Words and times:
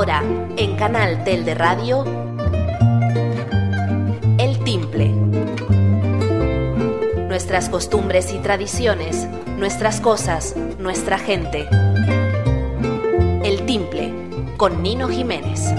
Ahora, 0.00 0.24
en 0.56 0.76
Canal 0.76 1.24
Tel 1.24 1.44
de 1.44 1.54
Radio, 1.54 2.06
El 4.38 4.58
Timple. 4.64 5.08
Nuestras 7.28 7.68
costumbres 7.68 8.32
y 8.32 8.38
tradiciones, 8.38 9.28
nuestras 9.58 10.00
cosas, 10.00 10.56
nuestra 10.78 11.18
gente. 11.18 11.68
El 13.44 13.66
Timple, 13.66 14.14
con 14.56 14.82
Nino 14.82 15.06
Jiménez. 15.06 15.70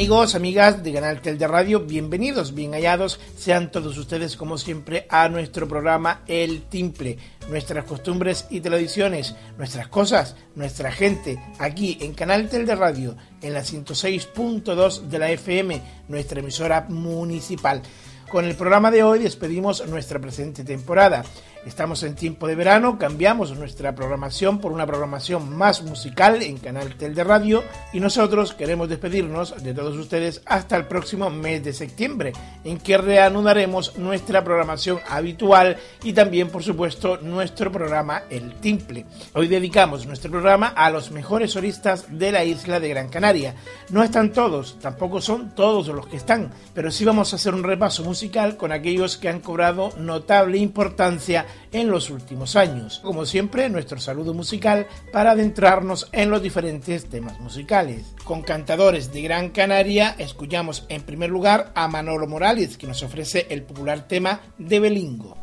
Amigos, 0.00 0.34
amigas 0.34 0.82
de 0.82 0.94
Canal 0.94 1.20
Tel 1.20 1.36
de 1.36 1.46
Radio, 1.46 1.80
bienvenidos, 1.80 2.54
bien 2.54 2.72
hallados, 2.72 3.20
sean 3.36 3.70
todos 3.70 3.98
ustedes 3.98 4.34
como 4.34 4.56
siempre 4.56 5.06
a 5.10 5.28
nuestro 5.28 5.68
programa 5.68 6.22
El 6.26 6.62
Timple, 6.62 7.18
nuestras 7.50 7.84
costumbres 7.84 8.46
y 8.48 8.62
tradiciones, 8.62 9.34
nuestras 9.58 9.88
cosas, 9.88 10.36
nuestra 10.54 10.90
gente, 10.90 11.38
aquí 11.58 11.98
en 12.00 12.14
Canal 12.14 12.48
Tel 12.48 12.64
de 12.64 12.76
Radio, 12.76 13.14
en 13.42 13.52
la 13.52 13.60
106.2 13.60 15.02
de 15.02 15.18
la 15.18 15.30
FM, 15.32 15.82
nuestra 16.08 16.40
emisora 16.40 16.86
municipal. 16.88 17.82
Con 18.30 18.46
el 18.46 18.54
programa 18.54 18.90
de 18.90 19.02
hoy 19.02 19.18
despedimos 19.18 19.86
nuestra 19.86 20.18
presente 20.18 20.64
temporada. 20.64 21.24
Estamos 21.66 22.02
en 22.04 22.14
tiempo 22.14 22.46
de 22.46 22.54
verano, 22.54 22.98
cambiamos 22.98 23.54
nuestra 23.54 23.94
programación 23.94 24.60
por 24.60 24.72
una 24.72 24.86
programación 24.86 25.54
más 25.54 25.82
musical 25.82 26.42
en 26.42 26.56
Canal 26.56 26.96
Tel 26.96 27.14
de 27.14 27.22
Radio 27.22 27.62
y 27.92 28.00
nosotros 28.00 28.54
queremos 28.54 28.88
despedirnos 28.88 29.62
de 29.62 29.74
todos 29.74 29.94
ustedes 29.98 30.40
hasta 30.46 30.76
el 30.76 30.86
próximo 30.86 31.28
mes 31.28 31.62
de 31.62 31.74
septiembre, 31.74 32.32
en 32.64 32.78
que 32.78 32.96
reanudaremos 32.96 33.98
nuestra 33.98 34.42
programación 34.42 35.00
habitual 35.06 35.76
y 36.02 36.14
también, 36.14 36.48
por 36.48 36.62
supuesto, 36.62 37.18
nuestro 37.18 37.70
programa 37.70 38.22
El 38.30 38.54
Timple. 38.54 39.04
Hoy 39.34 39.46
dedicamos 39.46 40.06
nuestro 40.06 40.30
programa 40.30 40.68
a 40.68 40.88
los 40.88 41.10
mejores 41.10 41.52
solistas 41.52 42.06
de 42.08 42.32
la 42.32 42.42
isla 42.42 42.80
de 42.80 42.88
Gran 42.88 43.10
Canaria. 43.10 43.54
No 43.90 44.02
están 44.02 44.32
todos, 44.32 44.78
tampoco 44.80 45.20
son 45.20 45.54
todos 45.54 45.88
los 45.88 46.06
que 46.06 46.16
están, 46.16 46.52
pero 46.72 46.90
sí 46.90 47.04
vamos 47.04 47.34
a 47.34 47.36
hacer 47.36 47.52
un 47.52 47.64
repaso 47.64 48.02
musical 48.02 48.56
con 48.56 48.72
aquellos 48.72 49.18
que 49.18 49.28
han 49.28 49.40
cobrado 49.40 49.92
notable 49.98 50.56
importancia 50.56 51.44
en 51.72 51.90
los 51.90 52.10
últimos 52.10 52.56
años. 52.56 53.00
Como 53.02 53.26
siempre, 53.26 53.68
nuestro 53.68 53.98
saludo 54.00 54.34
musical 54.34 54.86
para 55.12 55.32
adentrarnos 55.32 56.08
en 56.12 56.30
los 56.30 56.42
diferentes 56.42 57.08
temas 57.08 57.40
musicales. 57.40 58.14
Con 58.24 58.42
cantadores 58.42 59.12
de 59.12 59.22
Gran 59.22 59.50
Canaria, 59.50 60.14
escuchamos 60.18 60.84
en 60.88 61.02
primer 61.02 61.30
lugar 61.30 61.72
a 61.74 61.88
Manolo 61.88 62.26
Morales, 62.26 62.76
que 62.76 62.86
nos 62.86 63.02
ofrece 63.02 63.46
el 63.50 63.62
popular 63.62 64.06
tema 64.06 64.40
de 64.58 64.80
Belingo. 64.80 65.38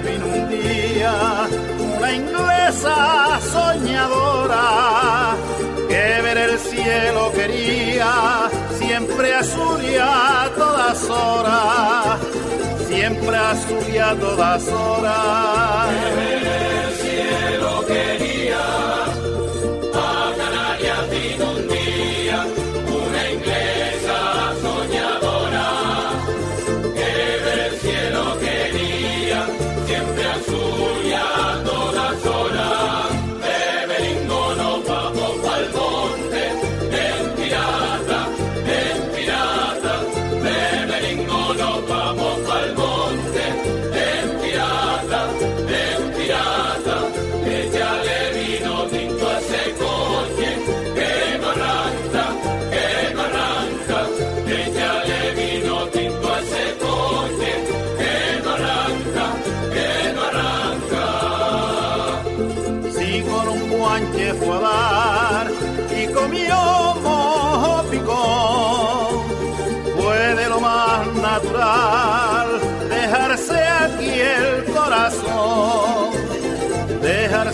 Vino 0.00 0.26
un 0.26 0.48
día 0.48 1.12
una 1.96 2.12
inglesa 2.12 3.40
soñadora 3.52 5.36
que 5.88 6.22
ver 6.22 6.38
el 6.38 6.58
cielo 6.58 7.32
quería 7.32 8.50
siempre 8.78 9.34
azul 9.34 9.82
y 9.84 9.96
a 9.96 10.50
todas 10.56 11.04
horas, 11.10 12.20
siempre 12.88 13.36
azul 13.36 13.84
y 13.92 13.98
a 13.98 14.14
todas 14.14 14.68
horas. 14.68 16.27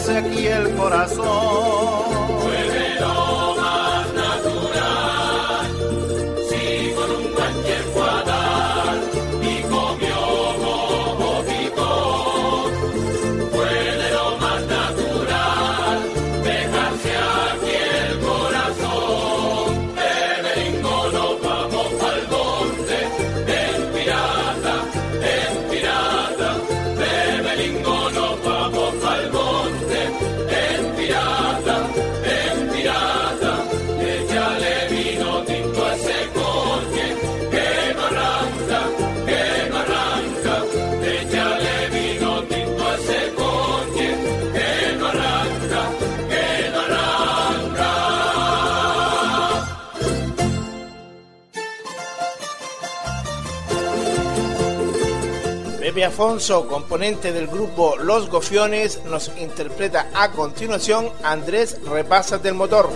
Aquí 0.08 0.46
el 0.46 0.74
corazón. 0.74 2.03
Pepe 56.14 56.22
Afonso, 56.22 56.68
componente 56.68 57.32
del 57.32 57.48
grupo 57.48 57.96
Los 57.96 58.30
Gofiones, 58.30 59.00
nos 59.06 59.32
interpreta 59.36 60.06
a 60.14 60.30
continuación 60.30 61.10
Andrés 61.24 61.76
Repasa 61.90 62.38
del 62.38 62.54
Motor. 62.54 62.88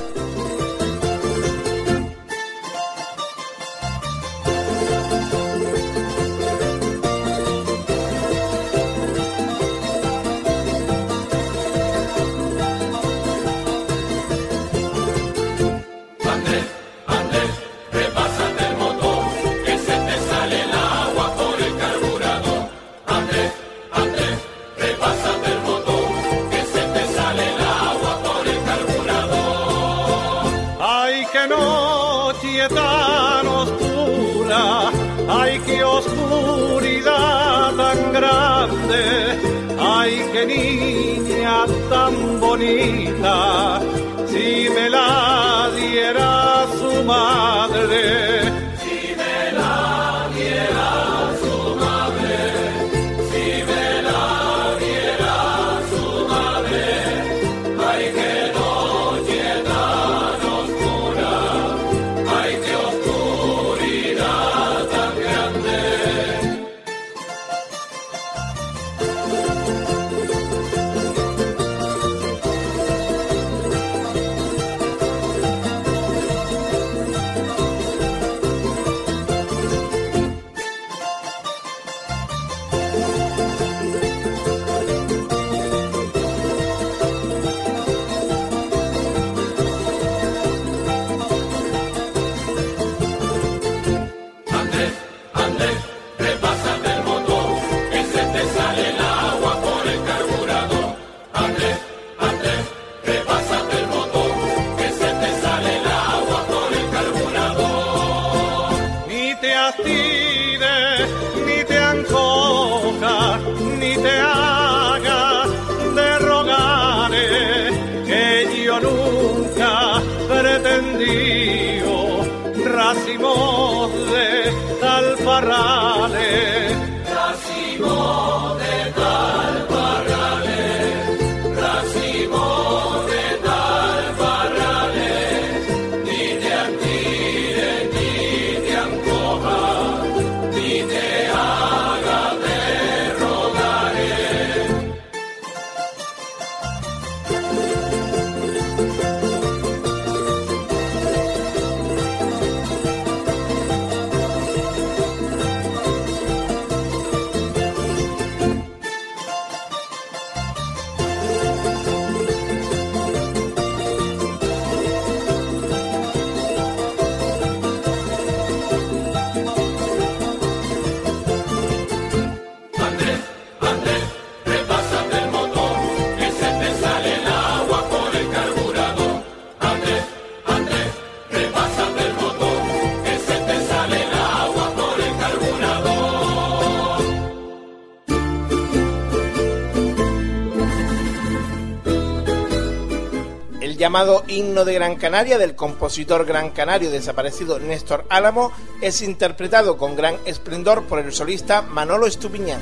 De 194.64 194.74
Gran 194.74 194.96
Canaria 194.96 195.38
del 195.38 195.54
compositor 195.54 196.24
gran 196.24 196.50
canario 196.50 196.90
desaparecido 196.90 197.58
Néstor 197.58 198.04
Álamo 198.08 198.52
es 198.80 199.02
interpretado 199.02 199.76
con 199.76 199.96
gran 199.96 200.16
esplendor 200.24 200.84
por 200.84 200.98
el 200.98 201.12
solista 201.12 201.62
Manolo 201.62 202.06
Estupiñán. 202.06 202.60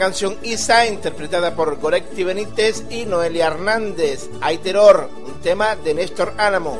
canción 0.00 0.38
Isa, 0.42 0.86
interpretada 0.86 1.54
por 1.54 1.78
Gorecti 1.78 2.24
Benítez 2.24 2.84
y 2.88 3.04
Noelia 3.04 3.48
Hernández. 3.48 4.30
Hay 4.40 4.56
terror, 4.56 5.10
un 5.26 5.42
tema 5.42 5.76
de 5.76 5.92
Néstor 5.92 6.32
Álamo. 6.38 6.78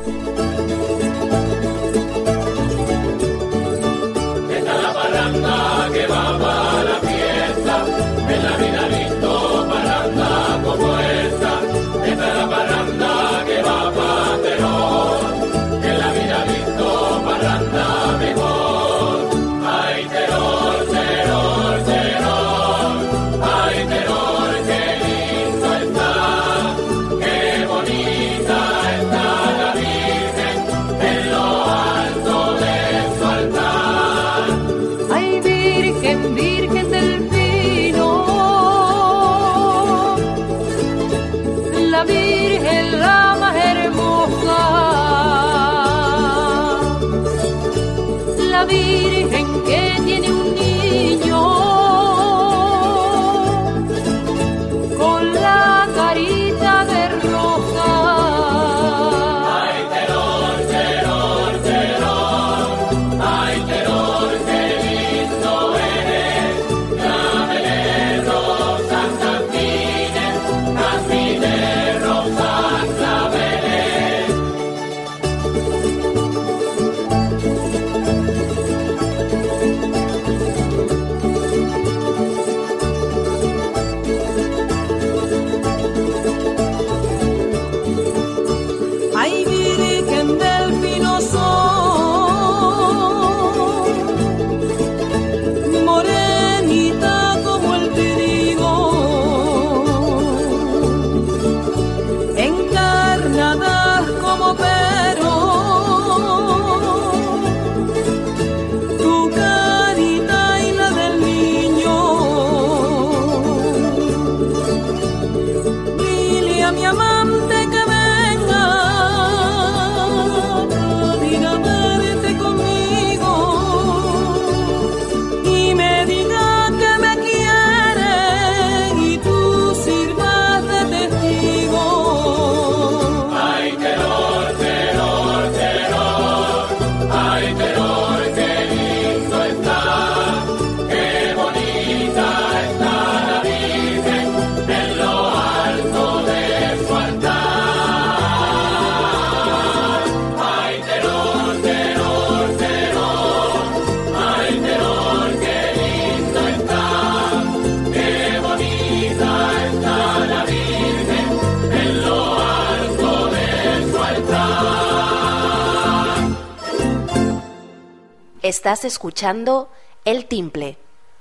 Estás 168.61 168.85
escuchando 168.85 169.71
El 170.05 170.27
Timple, 170.27 170.77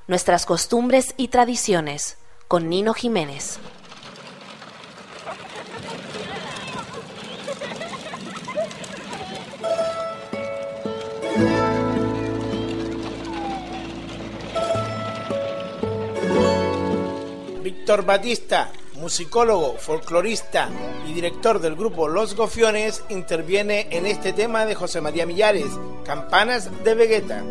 nuestras 0.09 0.45
costumbres 0.45 1.15
y 1.17 1.29
tradiciones, 1.29 2.19
con 2.49 2.69
Nino 2.69 2.93
Jiménez. 2.93 3.59
Víctor 17.63 18.05
Batista, 18.05 18.71
musicólogo, 18.95 19.77
folclorista 19.79 20.69
y 21.09 21.13
director 21.13 21.61
del 21.61 21.77
grupo 21.77 22.09
Los 22.09 22.35
Gofiones, 22.35 23.03
interviene 23.09 23.89
en 23.91 24.07
este 24.07 24.33
tema 24.33 24.67
de 24.67 24.75
José 24.75 25.01
María 25.01 25.27
Millares, 25.27 25.71
Campanas 26.05 26.71
de 26.85 26.95
Vegeta. 26.95 27.45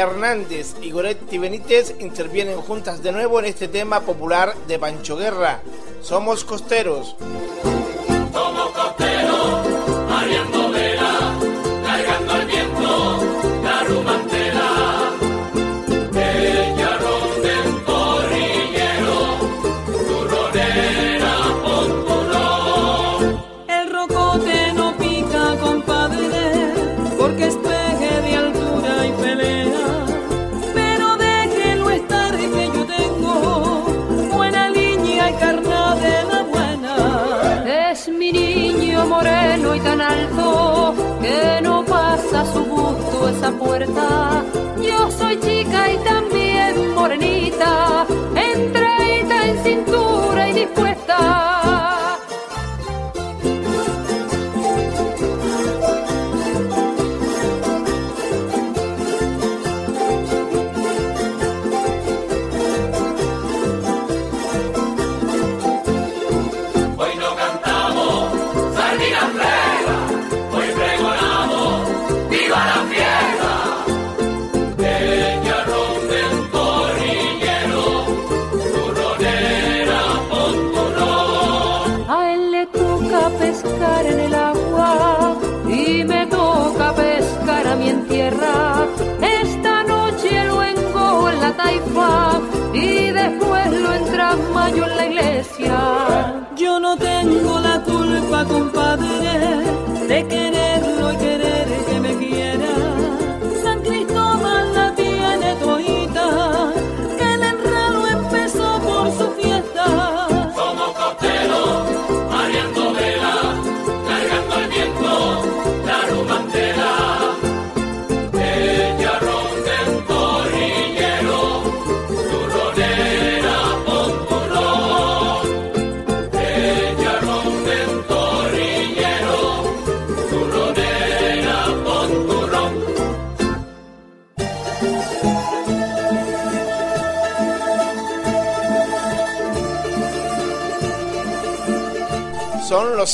Hernández 0.00 0.74
y 0.80 0.90
Goretti 0.90 1.38
Benítez 1.38 1.94
intervienen 2.00 2.60
juntas 2.60 3.02
de 3.02 3.12
nuevo 3.12 3.38
en 3.38 3.46
este 3.46 3.68
tema 3.68 4.00
popular 4.00 4.54
de 4.66 4.78
Pancho 4.78 5.16
Guerra. 5.16 5.60
Somos 6.02 6.44
costeros. 6.44 7.16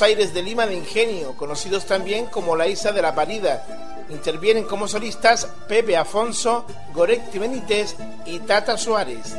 aires 0.02 0.34
de 0.34 0.42
Lima 0.42 0.66
de 0.66 0.74
Ingenio, 0.74 1.36
conocidos 1.36 1.86
también 1.86 2.26
como 2.26 2.56
la 2.56 2.66
Isla 2.66 2.92
de 2.92 3.02
la 3.02 3.14
Parida. 3.14 3.64
Intervienen 4.10 4.64
como 4.64 4.88
solistas 4.88 5.48
Pepe 5.68 5.96
Afonso, 5.96 6.64
Goretti 6.92 7.38
Benítez 7.38 7.96
y 8.24 8.38
Tata 8.40 8.76
Suárez. 8.78 9.34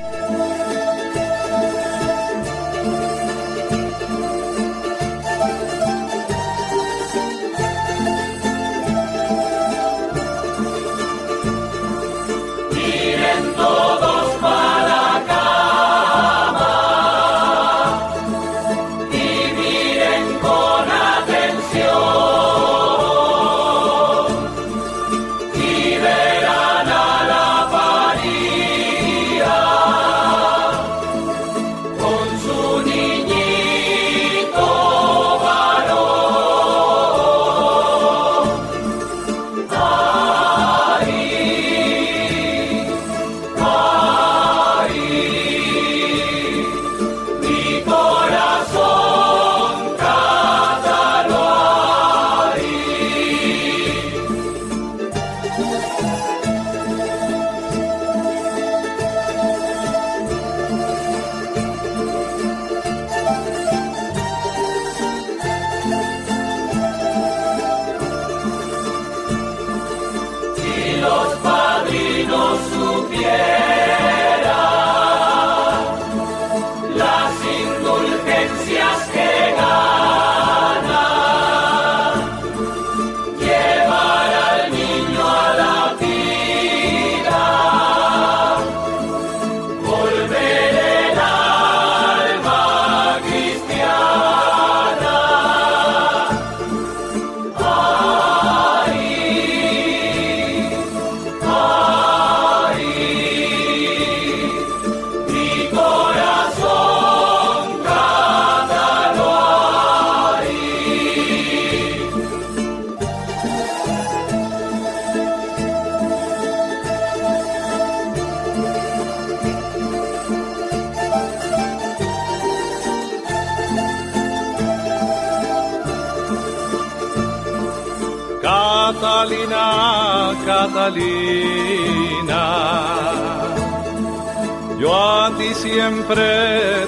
Yo 134.79 134.93
a 134.93 135.31
ti 135.37 135.53
siempre 135.55 136.23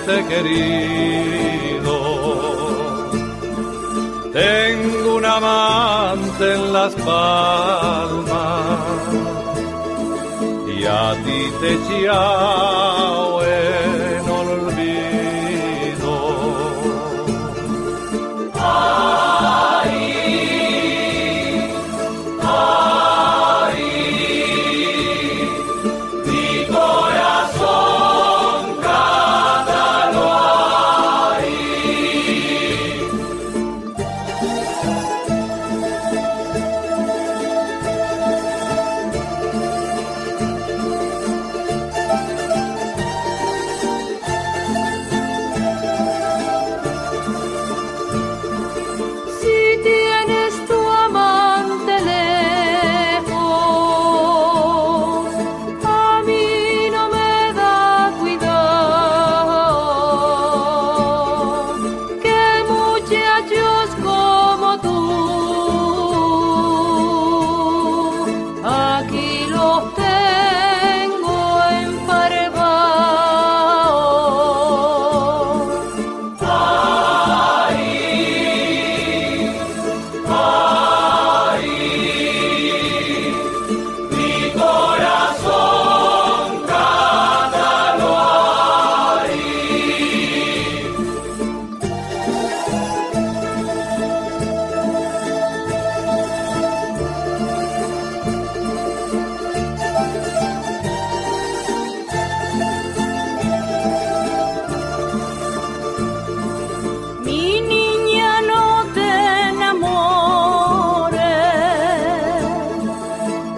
te 0.06 0.20
he 0.20 0.26
querido. 0.28 1.96
Tengo 4.32 5.16
un 5.16 5.26
amante 5.26 6.54
en 6.54 6.72
las 6.72 6.94
palmas 6.96 8.30
y 10.78 10.86
a 10.86 11.16
ti 11.26 11.42
te 11.62 11.72
llamo. 12.06 12.90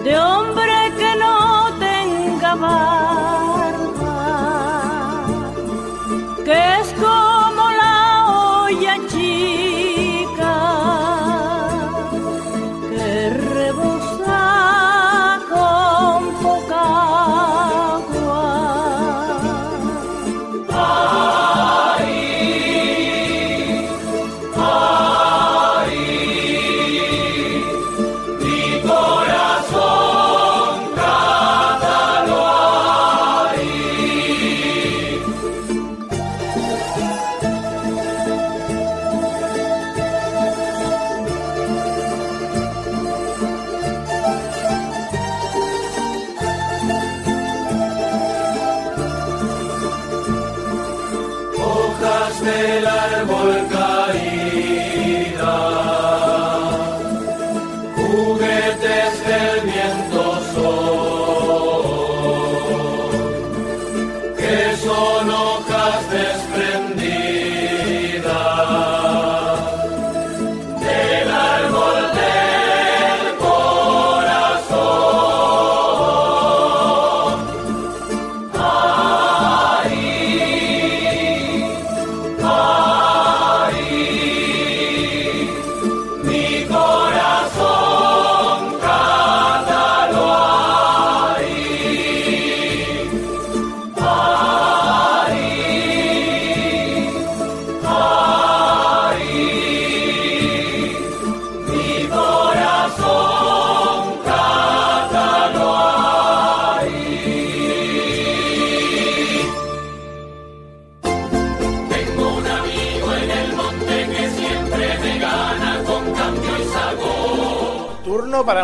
de 0.04 0.18
hombre 0.18 0.92
que 0.98 1.16
no 1.16 1.78
tenga 1.78 2.56
más. 2.56 2.91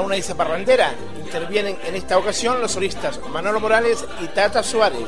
una 0.09 0.17
isa 0.17 0.35
parrandera. 0.35 0.95
Intervienen 1.23 1.77
en 1.85 1.95
esta 1.95 2.17
ocasión 2.17 2.63
los 2.63 2.73
solistas 2.73 3.21
Manolo 3.31 3.61
Morales 3.61 4.03
y 4.23 4.27
Tata 4.29 4.63
Suárez. 4.63 5.05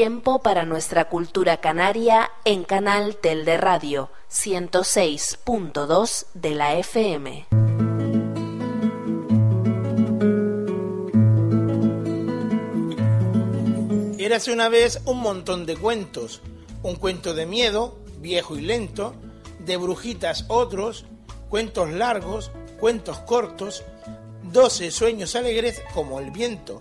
Tiempo 0.00 0.40
para 0.40 0.64
nuestra 0.64 1.10
cultura 1.10 1.58
canaria 1.58 2.30
en 2.46 2.64
Canal 2.64 3.16
Tel 3.16 3.44
de 3.44 3.58
Radio 3.58 4.08
106.2 4.30 6.24
de 6.32 6.54
la 6.54 6.74
FM. 6.76 7.46
Érase 14.18 14.54
una 14.54 14.70
vez 14.70 15.02
un 15.04 15.20
montón 15.20 15.66
de 15.66 15.76
cuentos. 15.76 16.40
Un 16.82 16.96
cuento 16.96 17.34
de 17.34 17.44
miedo, 17.44 17.98
viejo 18.20 18.56
y 18.56 18.62
lento, 18.62 19.14
de 19.58 19.76
brujitas 19.76 20.46
otros, 20.48 21.04
cuentos 21.50 21.90
largos, 21.90 22.50
cuentos 22.78 23.18
cortos, 23.18 23.84
doce 24.44 24.92
sueños 24.92 25.36
alegres 25.36 25.82
como 25.92 26.20
el 26.20 26.30
viento. 26.30 26.80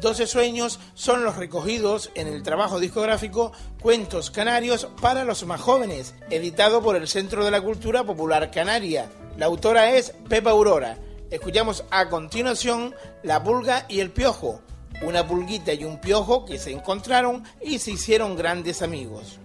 Doce 0.00 0.26
sueños 0.26 0.80
son 0.94 1.24
los 1.24 1.36
recogidos 1.36 2.10
en 2.14 2.26
el 2.26 2.42
trabajo 2.42 2.80
discográfico 2.80 3.52
Cuentos 3.82 4.30
Canarios 4.30 4.88
para 4.98 5.24
los 5.24 5.44
más 5.44 5.60
jóvenes, 5.60 6.14
editado 6.30 6.80
por 6.80 6.96
el 6.96 7.06
Centro 7.06 7.44
de 7.44 7.50
la 7.50 7.60
Cultura 7.60 8.02
Popular 8.02 8.50
Canaria. 8.50 9.10
La 9.36 9.44
autora 9.46 9.90
es 9.90 10.14
Pepa 10.26 10.52
Aurora. 10.52 10.96
Escuchamos 11.30 11.84
a 11.90 12.08
continuación 12.08 12.94
La 13.22 13.44
pulga 13.44 13.84
y 13.88 14.00
el 14.00 14.10
piojo, 14.10 14.62
una 15.02 15.26
pulguita 15.26 15.74
y 15.74 15.84
un 15.84 16.00
piojo 16.00 16.46
que 16.46 16.58
se 16.58 16.72
encontraron 16.72 17.44
y 17.60 17.78
se 17.78 17.90
hicieron 17.90 18.36
grandes 18.36 18.80
amigos. 18.80 19.38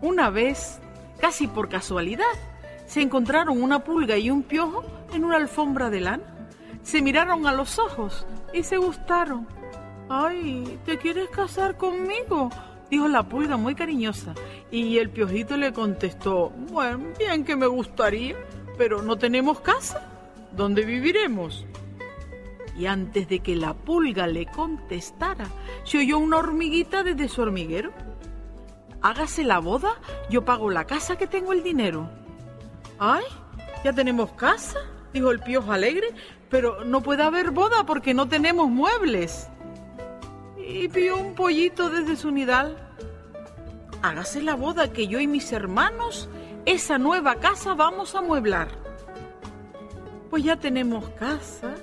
Una 0.00 0.30
vez, 0.30 0.78
casi 1.20 1.46
por 1.46 1.68
casualidad, 1.68 2.24
se 2.86 3.02
encontraron 3.02 3.62
una 3.62 3.84
pulga 3.84 4.16
y 4.16 4.30
un 4.30 4.44
piojo 4.44 4.82
en 5.12 5.26
una 5.26 5.36
alfombra 5.36 5.90
de 5.90 6.00
lana. 6.00 6.48
Se 6.82 7.02
miraron 7.02 7.46
a 7.46 7.52
los 7.52 7.78
ojos 7.78 8.26
y 8.54 8.62
se 8.62 8.78
gustaron. 8.78 9.46
Ay, 10.08 10.78
¿te 10.84 10.98
quieres 10.98 11.28
casar 11.30 11.76
conmigo? 11.76 12.50
Dijo 12.90 13.08
la 13.08 13.22
pulga 13.22 13.56
muy 13.56 13.74
cariñosa. 13.74 14.34
Y 14.70 14.98
el 14.98 15.10
piojito 15.10 15.56
le 15.56 15.72
contestó, 15.72 16.50
bueno, 16.70 17.12
bien 17.18 17.44
que 17.44 17.56
me 17.56 17.66
gustaría, 17.66 18.36
pero 18.76 19.02
no 19.02 19.16
tenemos 19.16 19.60
casa. 19.60 20.10
¿Dónde 20.52 20.84
viviremos? 20.84 21.64
Y 22.76 22.86
antes 22.86 23.28
de 23.28 23.40
que 23.40 23.56
la 23.56 23.74
pulga 23.74 24.26
le 24.26 24.46
contestara, 24.46 25.46
se 25.84 25.98
oyó 25.98 26.18
una 26.18 26.38
hormiguita 26.38 27.02
desde 27.02 27.28
su 27.28 27.42
hormiguero. 27.42 27.92
Hágase 29.00 29.44
la 29.44 29.58
boda, 29.58 30.00
yo 30.30 30.44
pago 30.44 30.70
la 30.70 30.86
casa 30.86 31.16
que 31.16 31.26
tengo 31.26 31.52
el 31.52 31.62
dinero. 31.62 32.08
¡Ay! 32.98 33.24
¿Ya 33.84 33.92
tenemos 33.92 34.32
casa? 34.32 34.78
dijo 35.12 35.30
el 35.30 35.40
piojo 35.40 35.70
alegre, 35.70 36.08
pero 36.50 36.84
no 36.84 37.00
puede 37.00 37.22
haber 37.22 37.52
boda 37.52 37.86
porque 37.86 38.12
no 38.14 38.28
tenemos 38.28 38.68
muebles. 38.68 39.48
Y 40.66 40.88
pidió 40.88 41.16
un 41.16 41.34
pollito 41.34 41.90
desde 41.90 42.16
su 42.16 42.30
nidal. 42.30 42.76
Hágase 44.02 44.42
la 44.42 44.54
boda 44.54 44.92
que 44.92 45.06
yo 45.06 45.20
y 45.20 45.26
mis 45.26 45.52
hermanos 45.52 46.28
esa 46.66 46.96
nueva 46.96 47.36
casa 47.36 47.74
vamos 47.74 48.14
a 48.14 48.22
mueblar. 48.22 48.68
Pues 50.30 50.42
ya 50.44 50.56
tenemos 50.56 51.10
casa, 51.10 51.74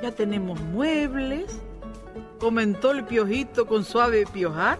ya 0.00 0.12
tenemos 0.12 0.60
muebles, 0.60 1.60
comentó 2.38 2.92
el 2.92 3.04
piojito 3.04 3.66
con 3.66 3.84
suave 3.84 4.24
piojar, 4.32 4.78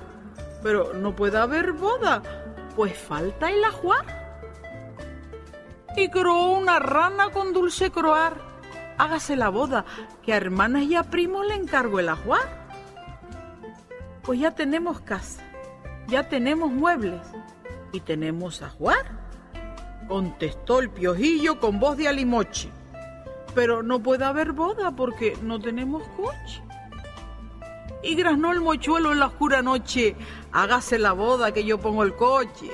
pero 0.63 0.95
no 0.95 1.15
puede 1.15 1.39
haber 1.39 1.73
boda, 1.73 2.23
pues 2.77 2.97
falta 2.97 3.51
el 3.51 3.65
ajuar. 3.65 4.05
Y 5.97 6.09
croó 6.09 6.53
una 6.53 6.79
rana 6.79 7.31
con 7.31 7.53
dulce 7.53 7.91
croar. 7.91 8.41
Hágase 8.99 9.35
la 9.35 9.49
boda, 9.49 9.85
que 10.23 10.33
a 10.33 10.37
hermanas 10.37 10.85
y 10.85 10.95
a 10.95 11.03
primos 11.03 11.47
le 11.47 11.55
encargo 11.55 12.01
el 12.01 12.09
ajuar. 12.09 12.66
Pues 14.27 14.41
ya 14.41 14.51
tenemos 14.51 15.01
casa, 15.03 15.41
ya 16.09 16.29
tenemos 16.29 16.73
muebles 16.73 17.23
y 17.93 18.01
tenemos 18.01 18.61
ajuar. 18.61 19.25
Contestó 20.09 20.81
el 20.81 20.91
piojillo 20.91 21.61
con 21.61 21.79
voz 21.79 21.97
de 21.97 22.09
alimoche. 22.09 22.71
Pero 23.55 23.85
no 23.85 24.03
puede 24.03 24.25
haber 24.25 24.51
boda 24.51 24.91
porque 24.97 25.39
no 25.43 25.61
tenemos 25.61 26.03
coche. 26.17 26.61
Y 28.03 28.17
graznó 28.17 28.53
el 28.53 28.61
mochuelo 28.61 29.13
en 29.13 29.21
la 29.21 29.27
oscura 29.27 29.63
noche. 29.63 30.17
Hágase 30.51 30.99
la 30.99 31.13
boda 31.13 31.53
que 31.53 31.65
yo 31.65 31.79
pongo 31.79 32.03
el 32.03 32.17
coche. 32.17 32.73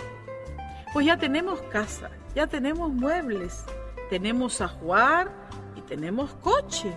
Pues 0.95 1.05
ya 1.05 1.19
tenemos 1.19 1.61
casa, 1.71 2.11
ya 2.35 2.47
tenemos 2.47 2.91
muebles, 2.93 3.67
tenemos 4.09 4.63
ajuar 4.63 5.31
y 5.77 5.83
tenemos 5.83 6.33
coche. 6.37 6.95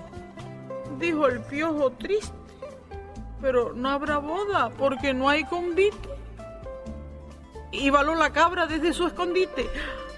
dijo 0.98 1.28
el 1.28 1.42
piojo 1.42 1.92
triste. 1.92 2.45
Pero 3.46 3.74
no 3.76 3.90
habrá 3.92 4.18
boda 4.18 4.72
porque 4.76 5.14
no 5.14 5.30
hay 5.30 5.44
convite. 5.44 6.10
Y 7.72 7.92
baló 7.92 8.16
la 8.16 8.34
cabra 8.34 8.66
desde 8.66 8.92
su 8.92 9.06
escondite. 9.06 9.70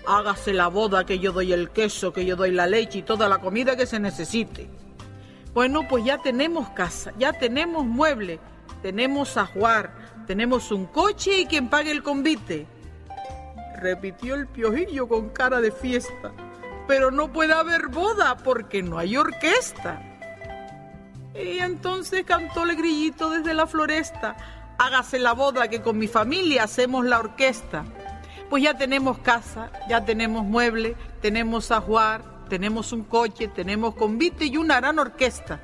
Hágase 0.07 0.53
la 0.53 0.69
boda 0.69 1.05
que 1.05 1.19
yo 1.19 1.33
doy 1.33 1.51
el 1.51 1.71
queso, 1.71 2.13
que 2.13 2.25
yo 2.25 2.37
doy 2.37 2.51
la 2.51 2.67
leche 2.67 2.99
y 2.99 3.01
toda 3.01 3.27
la 3.27 3.39
comida 3.39 3.75
que 3.75 3.85
se 3.85 3.99
necesite. 3.99 4.69
Bueno, 5.53 5.85
pues 5.89 6.05
ya 6.05 6.19
tenemos 6.19 6.69
casa, 6.69 7.11
ya 7.19 7.33
tenemos 7.33 7.85
mueble, 7.85 8.39
tenemos 8.81 9.35
ajuar, 9.35 9.91
tenemos 10.25 10.71
un 10.71 10.85
coche 10.85 11.39
y 11.39 11.47
quien 11.47 11.67
pague 11.67 11.91
el 11.91 12.03
convite. 12.03 12.65
Repitió 13.75 14.35
el 14.35 14.47
piojillo 14.47 15.05
con 15.09 15.31
cara 15.31 15.59
de 15.59 15.73
fiesta. 15.73 16.31
Pero 16.87 17.11
no 17.11 17.33
puede 17.33 17.51
haber 17.51 17.89
boda 17.89 18.37
porque 18.37 18.81
no 18.81 18.97
hay 18.97 19.17
orquesta. 19.17 20.06
Y 21.37 21.59
entonces 21.59 22.23
cantó 22.25 22.63
el 22.63 22.75
grillito 22.75 23.29
desde 23.29 23.53
la 23.53 23.67
floresta. 23.67 24.35
Hágase 24.79 25.19
la 25.19 25.33
boda 25.33 25.67
que 25.67 25.81
con 25.81 25.97
mi 25.97 26.07
familia 26.07 26.63
hacemos 26.63 27.05
la 27.05 27.19
orquesta. 27.19 27.85
Pues 28.49 28.63
ya 28.63 28.75
tenemos 28.75 29.19
casa, 29.19 29.71
ya 29.87 30.03
tenemos 30.03 30.43
mueble, 30.43 30.95
tenemos 31.21 31.69
ajuar, 31.71 32.23
tenemos 32.49 32.91
un 32.91 33.03
coche, 33.03 33.49
tenemos 33.49 33.93
convite 33.95 34.45
y 34.45 34.57
una 34.57 34.77
gran 34.77 34.97
orquesta. 34.97 35.59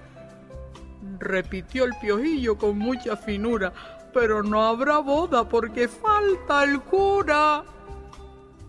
Repitió 1.19 1.85
el 1.85 1.93
piojillo 1.99 2.57
con 2.57 2.77
mucha 2.77 3.15
finura, 3.15 3.73
pero 4.13 4.43
no 4.43 4.63
habrá 4.63 4.97
boda 4.99 5.47
porque 5.47 5.87
falta 5.87 6.63
el 6.65 6.81
cura. 6.81 7.63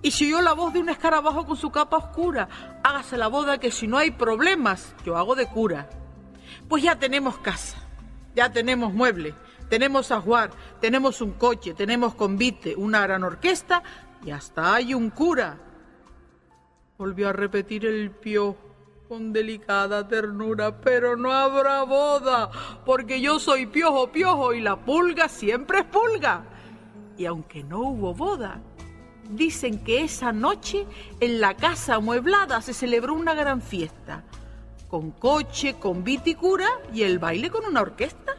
Y 0.00 0.10
si 0.10 0.32
oyó 0.32 0.42
la 0.42 0.52
voz 0.52 0.72
de 0.72 0.80
un 0.80 0.88
escarabajo 0.88 1.44
con 1.44 1.56
su 1.56 1.70
capa 1.70 1.96
oscura. 1.96 2.48
Hágase 2.82 3.18
la 3.18 3.28
boda 3.28 3.58
que 3.58 3.70
si 3.70 3.86
no 3.86 3.98
hay 3.98 4.10
problemas, 4.10 4.94
yo 5.04 5.16
hago 5.16 5.34
de 5.34 5.46
cura. 5.46 5.88
Pues 6.68 6.82
ya 6.82 6.98
tenemos 6.98 7.38
casa, 7.38 7.76
ya 8.34 8.50
tenemos 8.50 8.92
mueble, 8.92 9.34
tenemos 9.68 10.10
ajuar, 10.10 10.50
tenemos 10.80 11.20
un 11.20 11.32
coche, 11.32 11.74
tenemos 11.74 12.14
convite, 12.14 12.74
una 12.74 13.00
gran 13.02 13.22
orquesta 13.22 13.82
y 14.24 14.30
hasta 14.30 14.74
hay 14.74 14.94
un 14.94 15.10
cura. 15.10 15.58
Volvió 16.96 17.28
a 17.28 17.32
repetir 17.32 17.84
el 17.84 18.10
piojo 18.10 18.56
con 19.08 19.32
delicada 19.32 20.08
ternura, 20.08 20.80
pero 20.80 21.16
no 21.16 21.32
habrá 21.32 21.82
boda, 21.82 22.50
porque 22.86 23.20
yo 23.20 23.38
soy 23.38 23.66
piojo, 23.66 24.10
piojo 24.10 24.54
y 24.54 24.60
la 24.60 24.76
pulga 24.76 25.28
siempre 25.28 25.80
es 25.80 25.84
pulga. 25.84 26.44
Y 27.18 27.26
aunque 27.26 27.62
no 27.62 27.80
hubo 27.80 28.14
boda, 28.14 28.62
dicen 29.30 29.84
que 29.84 30.02
esa 30.02 30.32
noche 30.32 30.86
en 31.20 31.40
la 31.40 31.54
casa 31.54 31.96
amueblada 31.96 32.62
se 32.62 32.72
celebró 32.72 33.12
una 33.12 33.34
gran 33.34 33.60
fiesta 33.60 34.24
con 34.88 35.10
coche, 35.12 35.74
con 35.78 36.04
viticura 36.04 36.68
y 36.92 37.02
el 37.02 37.18
baile 37.18 37.50
con 37.50 37.64
una 37.64 37.80
orquesta. 37.80 38.36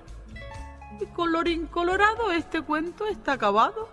Y 1.00 1.06
colorín 1.08 1.68
colorado, 1.68 2.32
este 2.32 2.62
cuento 2.62 3.06
está 3.08 3.34
acabado. 3.34 3.90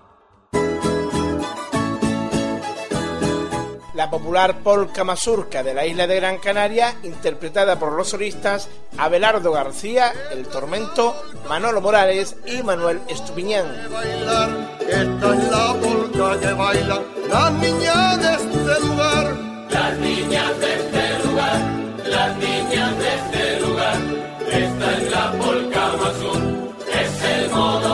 La 3.94 4.08
popular 4.08 4.60
polca 4.62 5.04
mazurca 5.04 5.62
de 5.62 5.74
la 5.74 5.84
isla 5.84 6.06
de 6.06 6.16
Gran 6.16 6.38
Canaria, 6.38 6.94
interpretada 7.02 7.78
por 7.78 7.92
los 7.92 8.08
solistas 8.08 8.70
Abelardo 8.96 9.52
García, 9.52 10.12
El 10.30 10.46
Tormento, 10.46 11.14
Manolo 11.46 11.82
Morales 11.82 12.36
y 12.46 12.62
Manuel 12.62 13.00
Estupiñán. 13.08 13.66
Esta 14.88 15.34
es 15.34 15.50
la 15.50 15.74
polca 15.74 16.40
que 16.40 16.52
bailan 16.54 17.02
las 17.28 17.52
niñas 17.52 18.18
de 18.18 18.34
este 18.34 18.86
lugar. 18.86 19.36
Las 19.68 19.98
niñas 19.98 20.58
de 20.58 20.74
este 20.74 20.82
lugar 20.86 20.91
de 22.72 23.14
este 23.16 23.60
lugar. 23.60 23.98
Esta 24.50 24.92
es 24.96 25.10
la 25.10 25.32
polca 25.32 25.92
mazur, 26.00 26.42
es 27.00 27.24
el 27.24 27.50
modo 27.50 27.91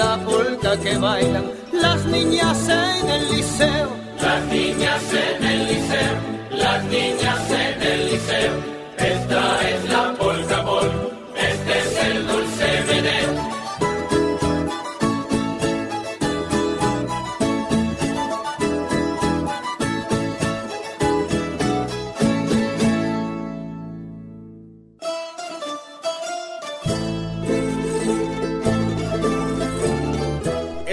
la 0.00 0.16
polca 0.24 0.72
que 0.82 0.96
bailan 0.96 1.46
las 1.72 2.04
niñas 2.06 2.68
en 2.68 3.08
el 3.16 3.22
liceo. 3.32 3.88
Las 4.22 4.42
niñas 4.46 5.02
en 5.26 5.44
el 5.52 5.60
liceo, 5.70 6.16
las 6.50 6.84
niñas 6.84 7.50
en 7.50 7.82
el 7.92 8.00
liceo. 8.10 8.79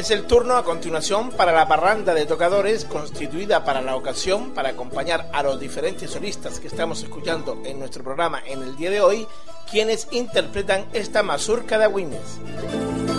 Es 0.08 0.12
el 0.12 0.24
turno 0.24 0.56
a 0.56 0.64
continuación 0.64 1.32
para 1.32 1.52
la 1.52 1.68
parranda 1.68 2.14
de 2.14 2.26
tocadores 2.26 2.86
constituida 2.86 3.66
para 3.66 3.82
la 3.82 3.98
ocasión 3.98 4.54
para 4.54 4.70
acompañar 4.70 5.30
a 5.34 5.44
los 5.44 5.60
diferentes 5.60 6.12
solistas 6.12 6.62
que 6.62 6.70
estamos 6.70 7.04
escuchando 7.04 7.62
en 7.66 7.78
nuestro 7.78 8.06
programa 8.06 8.42
en 8.46 8.64
el 8.64 8.78
día 8.78 8.90
de 8.90 9.02
hoy, 9.02 9.28
quienes 9.70 10.08
interpretan 10.12 10.86
esta 10.94 11.24
mazurca 11.24 11.78
de 11.78 11.84
Agüines. 11.84 13.17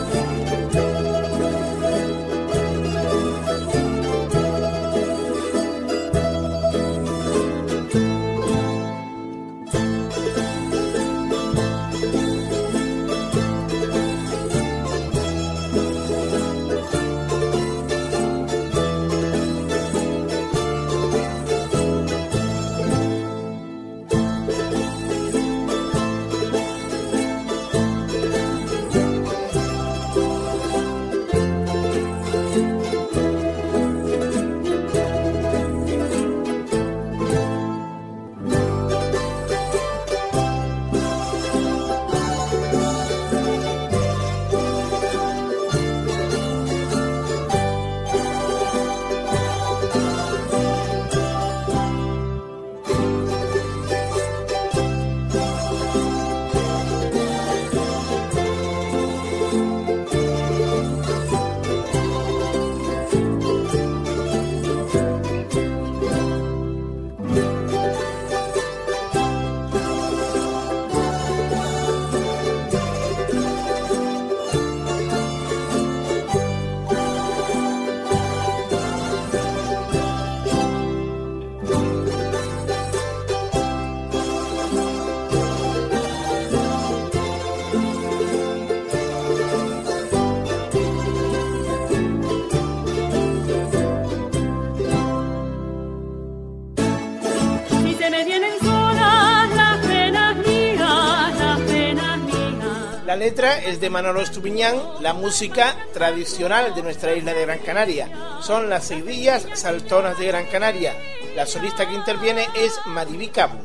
Letra 103.18 103.58
es 103.58 103.80
de 103.80 103.90
Manolo 103.90 104.20
Estupiñán, 104.20 104.76
la 105.00 105.12
música 105.12 105.76
tradicional 105.92 106.74
de 106.74 106.82
nuestra 106.82 107.14
isla 107.14 107.34
de 107.34 107.42
Gran 107.42 107.58
Canaria. 107.58 108.08
Son 108.40 108.70
las 108.70 108.84
seguidillas 108.84 109.46
saltonas 109.54 110.18
de 110.18 110.28
Gran 110.28 110.46
Canaria. 110.46 110.94
La 111.34 111.44
solista 111.44 111.86
que 111.86 111.94
interviene 111.94 112.48
es 112.54 112.78
Mariví 112.86 113.28
Cabo. 113.28 113.58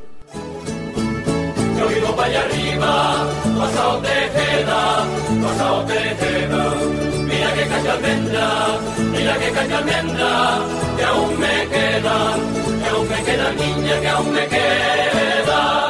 Yo 1.78 1.88
vivo 1.88 2.16
para 2.16 2.28
allá 2.28 2.42
arriba, 2.42 3.28
pasado 3.58 4.00
Tejeda, 4.00 5.06
pasado 5.44 5.86
Tejeda. 5.86 6.74
Mira 7.24 7.54
que 7.54 7.68
caña 7.68 7.94
almendra, 7.94 8.80
mira 9.12 9.38
que 9.38 9.52
caña 9.52 9.78
almendra, 9.78 10.60
que 10.98 11.04
aún 11.04 11.40
me 11.40 11.68
queda, 11.68 12.36
que 12.84 12.90
aún 12.90 13.10
me 13.10 13.24
queda 13.24 13.52
niña, 13.52 14.02
que 14.02 14.10
aún 14.10 14.34
me 14.34 14.48
queda. 14.48 15.83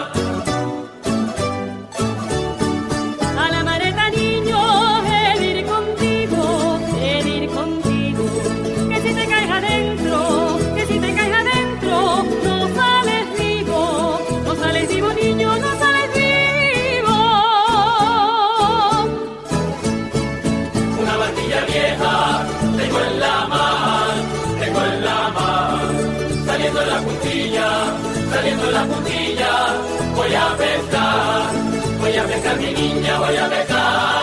Voy 33.17 33.37
a 33.37 33.49
pescar 33.49 34.22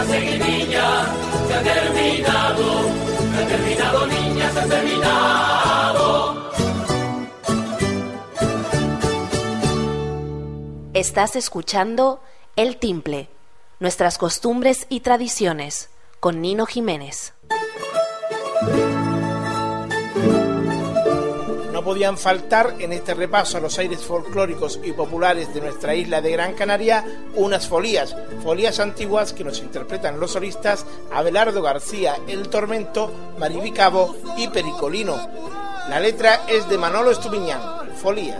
la 0.00 0.06
seguidilla 0.06 1.06
se 1.46 1.54
ha 1.54 1.62
terminado, 1.62 2.64
se 3.34 3.42
ha 3.42 3.46
terminado 3.46 4.06
niña, 4.06 4.50
se 4.50 4.60
ha 4.60 4.66
terminado. 4.66 6.50
Estás 10.94 11.36
escuchando 11.36 12.22
El 12.56 12.78
Timple, 12.78 13.28
nuestras 13.78 14.16
costumbres 14.16 14.86
y 14.88 15.00
tradiciones, 15.00 15.90
con 16.18 16.40
Nino 16.40 16.64
Jiménez. 16.66 17.34
Podían 21.90 22.18
faltar 22.18 22.76
en 22.78 22.92
este 22.92 23.14
repaso 23.14 23.58
a 23.58 23.60
los 23.60 23.76
aires 23.80 24.04
folclóricos 24.04 24.78
y 24.84 24.92
populares 24.92 25.52
de 25.52 25.60
nuestra 25.60 25.92
isla 25.92 26.20
de 26.20 26.30
Gran 26.30 26.54
Canaria 26.54 27.04
unas 27.34 27.66
folías, 27.66 28.14
folías 28.44 28.78
antiguas 28.78 29.32
que 29.32 29.42
nos 29.42 29.58
interpretan 29.58 30.20
los 30.20 30.30
solistas 30.30 30.86
Abelardo 31.12 31.62
García, 31.62 32.14
El 32.28 32.48
Tormento, 32.48 33.12
Mariví 33.40 33.72
Cabo 33.72 34.14
y 34.36 34.46
Pericolino. 34.46 35.16
La 35.88 35.98
letra 35.98 36.42
es 36.46 36.68
de 36.68 36.78
Manolo 36.78 37.10
Estupiñán, 37.10 37.60
folías. 38.00 38.38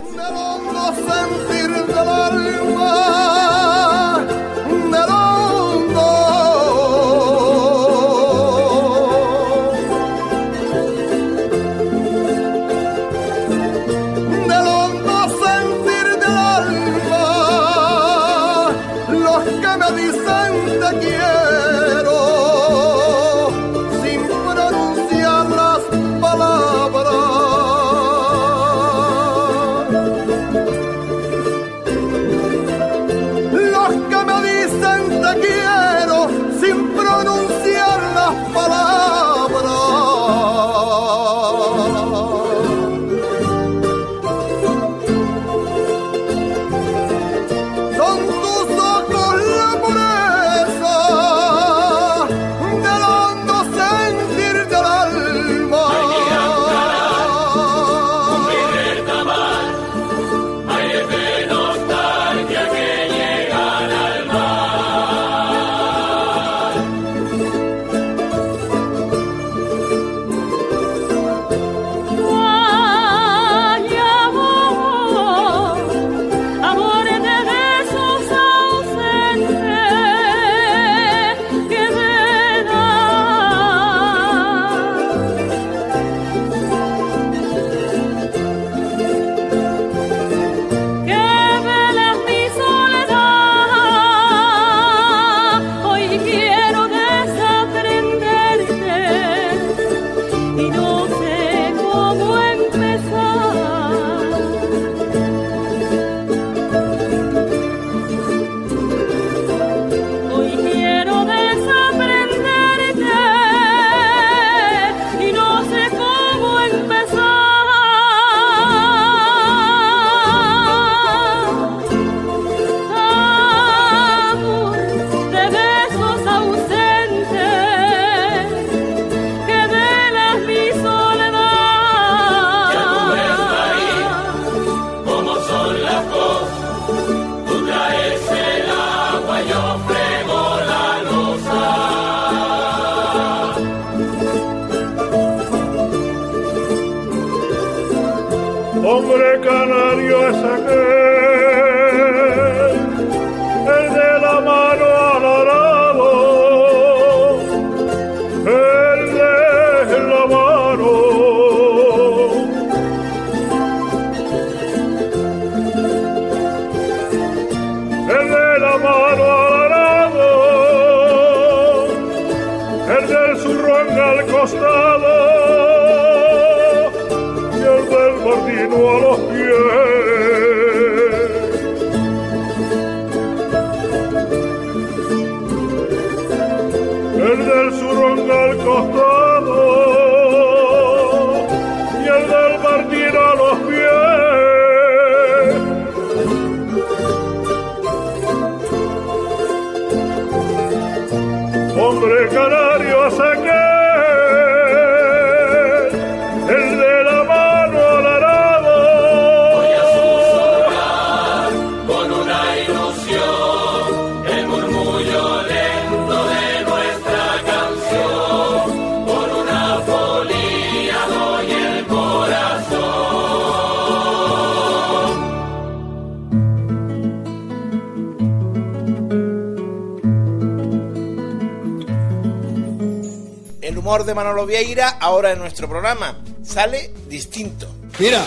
De 234.11 234.15
Manolo 234.15 234.45
Vieira, 234.45 234.89
ahora 234.99 235.31
en 235.31 235.39
nuestro 235.39 235.69
programa, 235.69 236.21
sale 236.43 236.91
distinto. 237.07 237.65
Mira, 237.97 238.21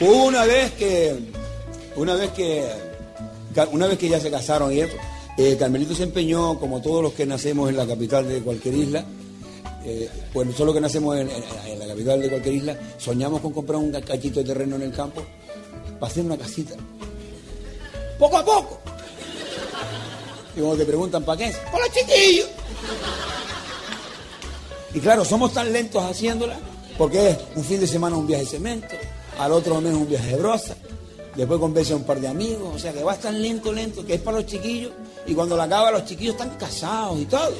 una 0.00 0.44
vez 0.44 0.72
que, 0.72 1.14
una 1.94 2.14
vez 2.14 2.30
que, 2.30 2.66
una 3.70 3.86
vez 3.86 3.96
que 3.96 4.08
ya 4.08 4.18
se 4.18 4.32
casaron 4.32 4.72
y 4.72 4.80
eso, 4.80 4.96
eh, 5.38 5.56
Carmelito 5.56 5.94
se 5.94 6.02
empeñó, 6.02 6.58
como 6.58 6.82
todos 6.82 7.00
los 7.00 7.12
que 7.12 7.26
nacemos 7.26 7.70
en 7.70 7.76
la 7.76 7.86
capital 7.86 8.28
de 8.28 8.40
cualquier 8.40 8.74
isla, 8.74 9.04
eh, 9.84 10.10
pues 10.32 10.52
solo 10.56 10.74
que 10.74 10.80
nacemos 10.80 11.16
en, 11.16 11.28
la 11.78 11.86
capital 11.86 12.20
de 12.20 12.28
cualquier 12.28 12.54
isla, 12.56 12.76
soñamos 12.98 13.40
con 13.40 13.52
comprar 13.52 13.78
un 13.78 13.92
cachito 13.92 14.40
de 14.40 14.46
terreno 14.46 14.74
en 14.74 14.82
el 14.82 14.92
campo 14.92 15.22
para 16.00 16.10
hacer 16.10 16.24
una 16.24 16.36
casita. 16.36 16.74
Poco 18.18 18.36
a 18.36 18.44
poco. 18.44 18.80
Y 20.56 20.58
cuando 20.58 20.78
te 20.78 20.86
preguntan 20.86 21.22
para 21.22 21.38
qué 21.38 21.54
por 21.70 21.80
los 21.80 21.90
chiquillos. 21.92 22.48
Y 24.94 25.00
claro, 25.00 25.24
somos 25.24 25.52
tan 25.52 25.72
lentos 25.72 26.02
haciéndola 26.02 26.56
porque 26.96 27.30
es 27.30 27.38
un 27.56 27.64
fin 27.64 27.80
de 27.80 27.86
semana 27.86 28.16
un 28.16 28.26
viaje 28.26 28.44
de 28.44 28.50
cemento, 28.50 28.94
al 29.38 29.52
otro 29.52 29.80
mes 29.80 29.92
un 29.92 30.08
viaje 30.08 30.28
de 30.28 30.36
brosa, 30.36 30.76
después 31.34 31.58
convence 31.58 31.92
a 31.92 31.96
un 31.96 32.04
par 32.04 32.20
de 32.20 32.28
amigos, 32.28 32.72
o 32.72 32.78
sea 32.78 32.92
que 32.92 33.02
vas 33.02 33.18
tan 33.18 33.42
lento, 33.42 33.72
lento, 33.72 34.06
que 34.06 34.14
es 34.14 34.20
para 34.20 34.38
los 34.38 34.46
chiquillos 34.46 34.92
y 35.26 35.34
cuando 35.34 35.56
la 35.56 35.64
acaba 35.64 35.90
los 35.90 36.04
chiquillos 36.04 36.34
están 36.34 36.50
casados 36.50 37.18
y 37.20 37.24
todo. 37.24 37.52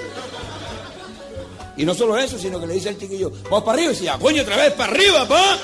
Y 1.76 1.84
no 1.84 1.92
solo 1.92 2.16
eso, 2.16 2.38
sino 2.38 2.60
que 2.60 2.68
le 2.68 2.74
dice 2.74 2.90
al 2.90 2.98
chiquillo, 2.98 3.32
vamos 3.50 3.64
para 3.64 3.72
arriba 3.72 3.90
y 3.90 3.96
dice, 3.96 4.08
"Ah, 4.08 4.18
coño, 4.20 4.42
otra 4.42 4.56
vez 4.56 4.72
para 4.74 4.92
arriba, 4.92 5.26
pa. 5.26 5.58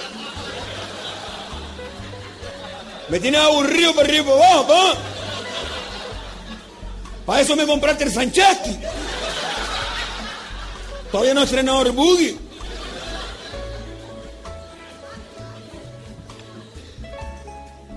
Me 3.09 3.21
tienes 3.21 3.41
aburrido 3.41 3.95
para 3.95 4.09
arriba, 4.09 4.25
para 4.25 4.37
abajo, 4.47 4.67
pa. 4.67 4.95
Para 7.27 7.41
eso 7.43 7.55
me 7.55 7.65
compraste 7.65 8.05
el 8.05 8.13
Sancheski. 8.13 8.77
Todavía 11.11 11.35
no 11.35 11.41
he 11.41 11.45
estrenado 11.45 11.83
el. 11.83 12.39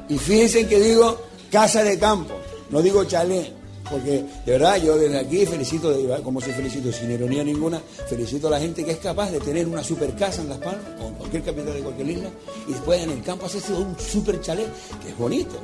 Y 0.10 0.18
fíjense 0.18 0.68
que 0.68 0.80
digo 0.80 1.22
casa 1.52 1.84
de 1.84 1.98
campo, 1.98 2.34
no 2.70 2.82
digo 2.82 3.04
chalet, 3.06 3.54
porque 3.90 4.26
de 4.46 4.52
verdad 4.52 4.78
yo 4.78 4.98
desde 4.98 5.18
aquí 5.18 5.46
felicito, 5.46 5.96
como 6.24 6.42
se 6.42 6.54
felicito 6.54 6.92
sin 6.92 7.12
ironía 7.12 7.44
ninguna, 7.44 7.82
felicito 8.08 8.48
a 8.48 8.52
la 8.52 8.60
gente 8.60 8.84
que 8.84 8.92
es 8.92 8.98
capaz 8.98 9.32
de 9.32 9.40
tener 9.40 9.68
una 9.68 9.84
super 9.84 10.14
casa 10.16 10.42
en 10.42 10.50
Las 10.50 10.58
Palmas, 10.58 10.86
o 11.00 11.08
en 11.08 11.14
cualquier 11.14 11.44
capital 11.44 11.74
de 11.74 11.80
cualquier 11.82 12.10
isla, 12.10 12.30
y 12.68 12.74
después 12.74 13.02
en 13.02 13.12
el 13.12 13.24
campo 13.24 13.46
hacerse 13.46 13.74
un 13.74 13.98
super 13.98 14.42
chalet, 14.42 14.68
que 15.02 15.10
es 15.10 15.18
bonito. 15.18 15.56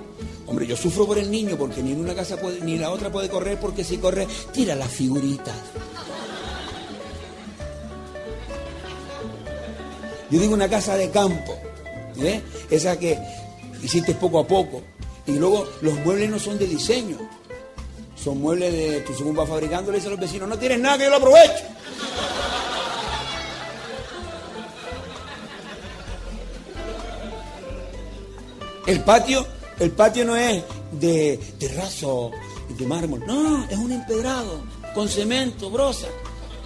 Hombre, 0.47 0.65
yo 0.65 0.75
sufro 0.75 1.05
por 1.05 1.17
el 1.17 1.29
niño 1.29 1.55
porque 1.57 1.83
ni 1.83 1.91
en 1.91 1.99
una 1.99 2.15
casa 2.15 2.37
puede, 2.37 2.61
ni 2.61 2.77
la 2.77 2.91
otra 2.91 3.11
puede 3.11 3.29
correr, 3.29 3.59
porque 3.59 3.83
si 3.83 3.97
corre, 3.97 4.27
tira 4.51 4.75
las 4.75 4.89
figuritas. 4.89 5.55
Yo 10.29 10.39
digo 10.39 10.53
una 10.53 10.69
casa 10.69 10.95
de 10.95 11.09
campo, 11.09 11.57
¿eh? 12.21 12.41
esa 12.69 12.97
que 12.99 13.17
hiciste 13.81 14.13
poco 14.13 14.39
a 14.39 14.47
poco. 14.47 14.81
Y 15.25 15.33
luego 15.33 15.67
los 15.81 15.93
muebles 15.99 16.29
no 16.29 16.39
son 16.39 16.57
de 16.57 16.67
diseño, 16.67 17.17
son 18.15 18.39
muebles 18.39 18.71
de, 18.71 19.01
tú 19.01 19.13
según 19.13 19.35
vas 19.35 19.47
fabricando, 19.47 19.91
le 19.91 19.97
dices 19.97 20.07
a 20.07 20.11
los 20.11 20.19
vecinos, 20.19 20.49
no 20.49 20.57
tienes 20.57 20.79
nada 20.79 20.97
que 20.97 21.03
yo 21.05 21.09
lo 21.09 21.17
aproveche. 21.17 21.63
El 28.87 29.01
patio, 29.01 29.45
el 29.79 29.91
patio 29.91 30.25
no 30.25 30.35
es 30.35 30.63
de 30.91 31.39
terrazo, 31.59 32.31
de 32.75 32.87
mármol, 32.87 33.23
no, 33.25 33.67
es 33.69 33.77
un 33.77 33.91
empedrado, 33.91 34.63
con 34.95 35.07
cemento, 35.07 35.69
brosa. 35.69 36.07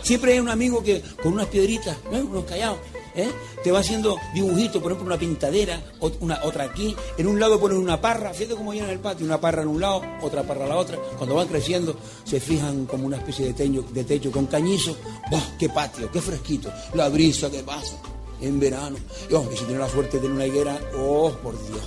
Siempre 0.01 0.33
hay 0.33 0.39
un 0.39 0.49
amigo 0.49 0.81
que 0.81 1.01
con 1.21 1.33
unas 1.33 1.47
piedritas, 1.47 1.97
¿eh? 2.11 2.21
unos 2.21 2.45
callados, 2.45 2.77
¿eh? 3.15 3.31
te 3.63 3.71
va 3.71 3.79
haciendo 3.79 4.17
dibujitos, 4.33 4.81
por 4.81 4.91
ejemplo, 4.91 5.13
una 5.13 5.19
pintadera, 5.19 5.81
una, 6.19 6.39
otra 6.43 6.65
aquí. 6.65 6.95
En 7.17 7.27
un 7.27 7.39
lado 7.39 7.59
pones 7.59 7.77
una 7.77 7.99
parra, 8.01 8.33
fíjate 8.33 8.55
cómo 8.55 8.73
llena 8.73 8.91
el 8.91 8.99
patio, 8.99 9.25
una 9.25 9.39
parra 9.39 9.61
en 9.61 9.67
un 9.67 9.79
lado, 9.81 10.01
otra 10.21 10.43
parra 10.43 10.65
a 10.65 10.69
la 10.69 10.77
otra. 10.77 10.97
Cuando 11.17 11.35
van 11.35 11.47
creciendo, 11.47 11.95
se 12.23 12.39
fijan 12.39 12.85
como 12.85 13.05
una 13.07 13.17
especie 13.17 13.45
de, 13.45 13.53
teño- 13.55 13.87
de 13.89 14.03
techo 14.03 14.31
con 14.31 14.45
cañizo. 14.47 14.95
¡Bah! 15.31 15.41
¡Qué 15.59 15.69
patio! 15.69 16.11
¡Qué 16.11 16.21
fresquito! 16.21 16.71
La 16.93 17.09
brisa 17.09 17.49
que 17.49 17.63
pasa 17.63 17.95
en 18.41 18.59
verano. 18.59 18.97
Y, 19.29 19.33
oh, 19.33 19.47
si 19.55 19.63
tiene 19.65 19.79
la 19.79 19.89
suerte 19.89 20.17
de 20.17 20.23
tener 20.23 20.35
una 20.35 20.45
higuera, 20.47 20.79
¡oh, 20.97 21.31
por 21.41 21.53
Dios! 21.67 21.81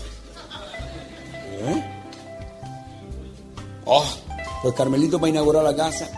¿Eh? 1.58 1.84
¡Oh! 3.84 4.04
Pues 4.62 4.74
Carmelito 4.74 5.18
para 5.18 5.30
inaugurar 5.30 5.62
la 5.62 5.76
casa 5.76 6.08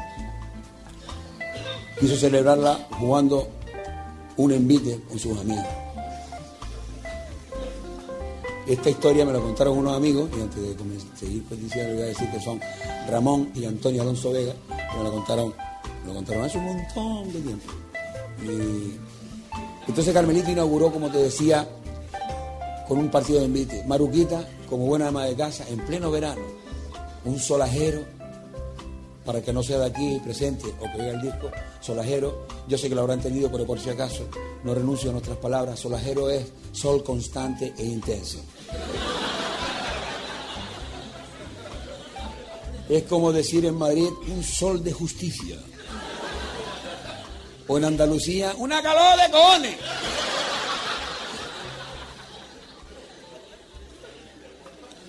quiso 2.00 2.16
celebrarla 2.16 2.86
jugando 2.98 3.48
un 4.38 4.52
envite 4.52 5.00
con 5.08 5.18
sus 5.18 5.38
amigos. 5.38 5.66
Esta 8.66 8.90
historia 8.90 9.24
me 9.24 9.32
la 9.32 9.40
contaron 9.40 9.78
unos 9.78 9.96
amigos, 9.96 10.28
y 10.36 10.40
antes 10.40 10.62
de 10.62 10.76
seguir 11.18 11.42
pues, 11.44 11.60
diciendo, 11.60 11.94
voy 11.94 12.02
a 12.02 12.06
decir 12.06 12.30
que 12.30 12.40
son 12.40 12.60
Ramón 13.08 13.50
y 13.54 13.64
Antonio 13.64 14.02
Alonso 14.02 14.30
Vega, 14.30 14.52
que 14.68 14.98
me 14.98 15.04
lo 15.04 15.12
contaron, 15.12 15.54
me 16.02 16.08
lo 16.08 16.14
contaron 16.14 16.44
hace 16.44 16.58
un 16.58 16.64
montón 16.64 17.32
de 17.32 17.40
tiempo. 17.40 17.72
Entonces 19.86 20.12
Carmelito 20.12 20.50
inauguró, 20.50 20.92
como 20.92 21.10
te 21.10 21.18
decía, 21.18 21.66
con 22.86 22.98
un 22.98 23.10
partido 23.10 23.40
de 23.40 23.46
envite. 23.46 23.84
Maruquita, 23.84 24.46
como 24.68 24.86
buena 24.86 25.08
ama 25.08 25.24
de 25.24 25.34
casa, 25.34 25.64
en 25.68 25.78
pleno 25.86 26.10
verano, 26.10 26.42
un 27.24 27.38
solajero 27.38 28.02
para 29.24 29.40
que 29.40 29.52
no 29.52 29.62
sea 29.62 29.78
de 29.78 29.86
aquí 29.86 30.20
presente 30.22 30.66
o 30.78 30.92
que 30.92 30.98
vea 30.98 31.12
el 31.12 31.22
disco, 31.22 31.50
solajero, 31.80 32.46
yo 32.66 32.78
sé 32.78 32.88
que 32.88 32.94
lo 32.94 33.02
habrá 33.02 33.14
entendido, 33.14 33.50
pero 33.50 33.66
por 33.66 33.78
si 33.78 33.90
acaso, 33.90 34.28
no 34.64 34.74
renuncio 34.74 35.10
a 35.10 35.12
nuestras 35.12 35.36
palabras, 35.38 35.78
solajero 35.78 36.30
es 36.30 36.46
sol 36.72 37.02
constante 37.02 37.72
e 37.76 37.84
intenso. 37.84 38.40
Es 42.88 43.02
como 43.04 43.32
decir 43.32 43.66
en 43.66 43.74
Madrid 43.74 44.08
un 44.28 44.42
sol 44.42 44.82
de 44.82 44.92
justicia. 44.92 45.58
O 47.66 47.76
en 47.76 47.84
Andalucía, 47.84 48.54
una 48.56 48.82
calor 48.82 49.20
de 49.20 49.30
cojones. 49.30 49.76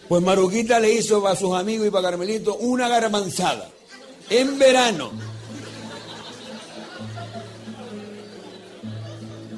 Pues 0.09 0.24
Maruquita 0.24 0.80
le 0.80 0.91
hizo 0.91 1.22
para 1.22 1.36
sus 1.36 1.55
amigos 1.55 1.88
y 1.88 1.91
para 1.91 2.09
Carmelito 2.09 2.55
una 2.55 2.89
garbanzada 2.89 3.70
en 4.30 4.57
verano. 4.57 5.29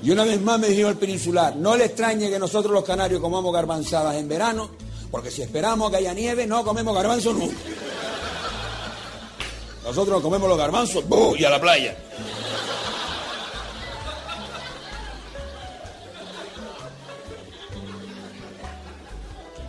Y 0.04 0.10
una 0.12 0.24
vez 0.24 0.41
más 0.41 0.60
me 0.60 0.68
dijo 0.68 0.89
el 0.89 0.97
peninsular, 0.97 1.56
no 1.56 1.76
le 1.78 1.86
extrañe 1.86 2.30
que 2.30 2.39
nosotros 2.39 2.74
los 2.74 2.84
canarios 2.84 3.22
comamos 3.22 3.54
garbanzadas 3.54 4.16
en 4.16 4.28
verano, 4.28 4.72
porque 5.12 5.30
si 5.30 5.41
esperamos 5.43 5.91
que 5.91 5.97
haya 5.97 6.14
nieve, 6.14 6.47
no 6.47 6.64
comemos 6.64 6.95
garbanzos 6.95 7.36
nunca. 7.36 7.56
Nosotros 9.84 10.22
comemos 10.22 10.47
los 10.49 10.58
garbanzos 10.58 11.04
y 11.38 11.43
a 11.43 11.49
la 11.49 11.60
playa. 11.62 11.95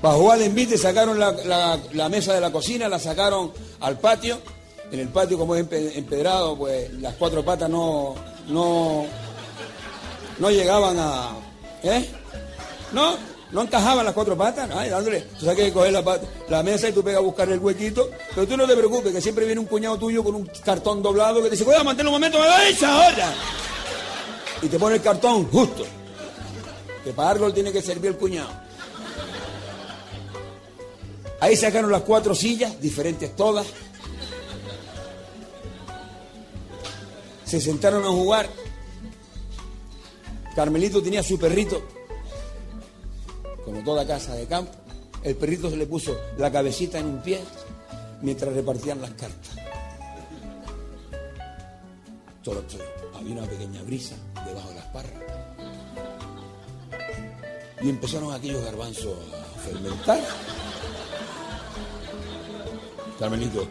Para 0.01 0.15
jugar 0.15 0.39
de 0.41 0.47
envite 0.47 0.77
sacaron 0.77 1.19
la, 1.19 1.33
la- 1.93 2.09
mesa 2.09 2.35
de 2.35 2.41
la 2.41 2.51
cocina, 2.51 2.89
la 2.89 2.99
sacaron 2.99 3.53
al 3.81 3.99
patio. 3.99 4.39
En 4.91 4.99
el 4.99 5.09
patio, 5.09 5.39
como 5.39 5.55
es 5.55 5.65
empe- 5.65 5.93
empedrado, 5.97 6.57
pues 6.59 6.93
las 6.95 7.15
cuatro 7.15 7.45
patas 7.45 7.71
no, 7.71 8.15
no, 8.49 9.07
no 10.43 10.51
llegaban 10.51 10.99
a, 10.99 11.31
¿eh? 11.85 12.05
No, 12.91 13.17
no 13.53 13.63
encajaban 13.63 14.05
las 14.05 14.13
cuatro 14.13 14.37
patas, 14.37 14.69
ay, 14.75 14.91
dándole, 14.91 15.21
tú 15.39 15.45
sabes 15.47 15.57
que 15.67 15.73
coger 15.73 15.93
la, 15.93 16.03
pata- 16.03 16.27
la 16.49 16.65
mesa 16.65 16.89
y 16.89 16.93
tú 16.93 17.03
pegas 17.05 17.21
a 17.21 17.23
buscar 17.23 17.49
el 17.49 17.61
huequito, 17.61 18.11
pero 18.35 18.45
tú 18.49 18.57
no 18.57 18.67
te 18.67 18.75
preocupes, 18.77 19.13
que 19.13 19.21
siempre 19.21 19.47
viene 19.47 19.61
un 19.61 19.67
cuñado 19.67 19.97
tuyo 19.99 20.25
con 20.25 20.35
un 20.35 20.47
cartón 20.65 21.01
doblado 21.01 21.37
que 21.37 21.45
te 21.45 21.51
dice, 21.51 21.65
cuidado, 21.65 21.85
mantén 21.85 22.07
un 22.09 22.15
momento, 22.15 22.41
me 22.41 22.69
esa 22.71 22.93
ahora. 23.05 23.33
Y 24.63 24.67
te 24.67 24.79
pone 24.81 24.97
el 24.97 25.03
cartón 25.03 25.47
justo. 25.51 25.85
Que 27.05 27.13
para 27.13 27.31
algo 27.31 27.53
tiene 27.53 27.71
que 27.73 27.83
servir 27.83 28.11
el 28.13 28.17
cuñado. 28.17 28.51
Ahí 31.41 31.57
sacaron 31.57 31.91
las 31.91 32.03
cuatro 32.03 32.35
sillas, 32.35 32.81
diferentes 32.81 33.35
todas. 33.37 33.67
Se 37.45 37.61
sentaron 37.61 38.05
a 38.05 38.09
jugar. 38.09 38.49
Carmelito 40.55 41.03
tenía 41.03 41.23
su 41.23 41.39
perrito, 41.39 41.83
como 43.65 43.83
toda 43.83 44.07
casa 44.07 44.35
de 44.35 44.47
campo. 44.47 44.73
El 45.23 45.37
perrito 45.37 45.71
se 45.71 45.77
le 45.77 45.87
puso 45.87 46.17
la 46.37 46.51
cabecita 46.51 46.99
en 46.99 47.07
un 47.07 47.23
pie 47.23 47.41
mientras 48.21 48.53
repartían 48.53 49.01
las 49.01 49.13
cartas. 49.13 49.57
Todo, 52.43 52.61
todo. 52.63 52.83
Había 53.15 53.35
una 53.35 53.47
pequeña 53.47 53.83
brisa 53.83 54.17
debajo 54.45 54.69
de 54.71 54.75
las 54.75 54.87
parras. 54.87 55.13
Y 57.81 57.89
empezaron 57.89 58.33
aquellos 58.33 58.65
garbanzos 58.65 59.17
a 59.33 59.61
fermentar. 59.61 60.21
Carmelito. 63.19 63.67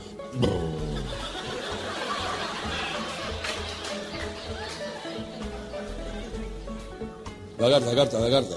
La 7.62 7.70
carta, 7.70 7.93
la 7.93 7.95
carta, 7.95 8.20
la 8.20 8.30
carta. 8.32 8.55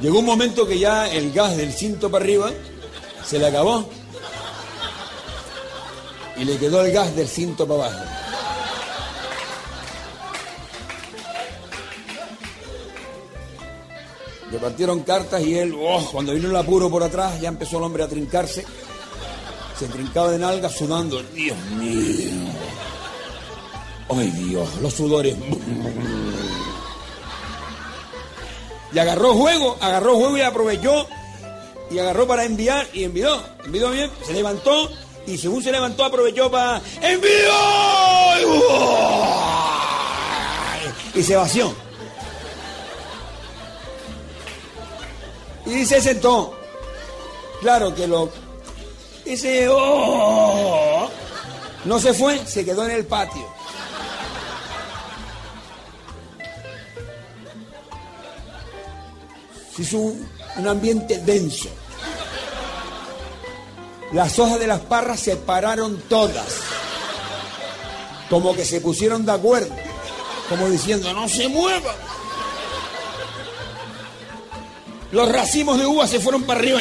Llegó 0.00 0.18
un 0.18 0.24
momento 0.24 0.66
que 0.66 0.76
ya 0.76 1.06
el 1.06 1.32
gas 1.32 1.56
del 1.56 1.72
cinto 1.72 2.10
para 2.10 2.24
arriba 2.24 2.50
se 3.24 3.38
le 3.38 3.46
acabó. 3.46 3.88
Y 6.36 6.44
le 6.44 6.58
quedó 6.58 6.84
el 6.84 6.90
gas 6.90 7.14
del 7.14 7.28
cinto 7.28 7.64
para 7.64 7.86
abajo. 7.86 8.04
Repartieron 14.50 15.00
cartas 15.04 15.42
y 15.42 15.56
él, 15.56 15.76
oh, 15.80 16.08
cuando 16.10 16.34
vino 16.34 16.50
el 16.50 16.56
apuro 16.56 16.90
por 16.90 17.04
atrás, 17.04 17.40
ya 17.40 17.48
empezó 17.48 17.78
el 17.78 17.84
hombre 17.84 18.02
a 18.02 18.08
trincarse. 18.08 18.64
Se 19.78 19.86
trincaba 19.86 20.32
de 20.32 20.40
nalga 20.40 20.68
sudando. 20.68 21.22
Dios 21.22 21.56
mío. 21.78 22.32
Ay 24.08 24.30
Dios, 24.30 24.68
los 24.80 24.94
sudores. 24.94 25.36
Y 28.92 28.98
agarró 28.98 29.34
juego, 29.34 29.76
agarró 29.80 30.16
juego 30.16 30.36
y 30.38 30.40
aprovechó. 30.42 31.06
Y 31.90 31.98
agarró 31.98 32.26
para 32.26 32.44
enviar 32.44 32.86
y 32.92 33.04
envió. 33.04 33.40
Envió 33.64 33.90
bien, 33.90 34.10
se 34.24 34.32
levantó 34.32 34.90
y 35.26 35.36
según 35.36 35.62
se 35.62 35.72
levantó 35.72 36.04
aprovechó 36.04 36.50
para 36.50 36.80
¡Envió! 37.00 37.30
Y 41.14 41.22
se 41.22 41.36
vació. 41.36 41.74
Y 45.66 45.84
se 45.84 46.00
sentó. 46.00 46.54
Claro 47.60 47.94
que 47.94 48.06
lo. 48.06 48.30
Ese. 49.24 49.66
¡oh! 49.68 51.08
No 51.84 51.98
se 51.98 52.12
fue, 52.12 52.44
se 52.46 52.64
quedó 52.64 52.84
en 52.84 52.92
el 52.92 53.06
patio. 53.06 53.46
Se 59.76 59.82
hizo 59.82 59.98
un, 59.98 60.26
ambiente 60.66 61.18
denso. 61.18 61.68
Las 64.12 64.38
hojas 64.38 64.58
de 64.58 64.66
las 64.66 64.80
parras 64.80 65.20
se 65.20 65.36
pararon 65.36 66.00
todas. 66.08 66.46
Como 68.30 68.56
que 68.56 68.64
se 68.64 68.80
pusieron 68.80 69.26
de 69.26 69.32
acuerdo. 69.32 69.74
Como 70.48 70.70
diciendo, 70.70 71.12
no 71.12 71.28
se 71.28 71.48
muevan. 71.48 71.94
Los 75.12 75.30
racimos 75.30 75.78
de 75.78 75.86
uva 75.86 76.06
se 76.06 76.20
fueron 76.20 76.44
para 76.44 76.60
arriba. 76.60 76.80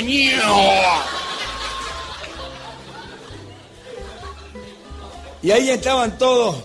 Y 5.42 5.52
ahí 5.52 5.70
estaban 5.70 6.18
todos. 6.18 6.56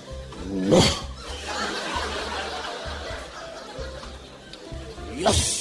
Dios. 5.16 5.59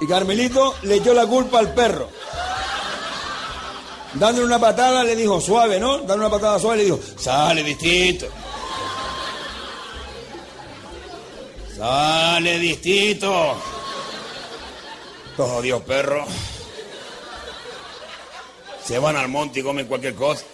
Y 0.00 0.06
Carmelito 0.06 0.76
le 0.82 0.96
echó 0.96 1.12
la 1.12 1.26
culpa 1.26 1.58
al 1.58 1.72
perro. 1.74 2.08
Dándole 4.14 4.46
una 4.46 4.58
patada 4.58 5.04
le 5.04 5.14
dijo, 5.14 5.40
suave, 5.40 5.78
¿no? 5.78 5.98
Dándole 5.98 6.20
una 6.26 6.30
patada 6.30 6.58
suave 6.58 6.78
le 6.78 6.84
dijo, 6.84 7.00
sale 7.18 7.62
distinto. 7.62 8.26
Sale 11.76 12.58
distinto. 12.58 13.56
Oh, 15.36 15.62
Dios, 15.62 15.82
perro. 15.82 16.24
Se 18.84 18.98
van 18.98 19.16
al 19.16 19.28
monte 19.28 19.60
y 19.60 19.62
comen 19.62 19.86
cualquier 19.86 20.14
cosa. 20.14 20.44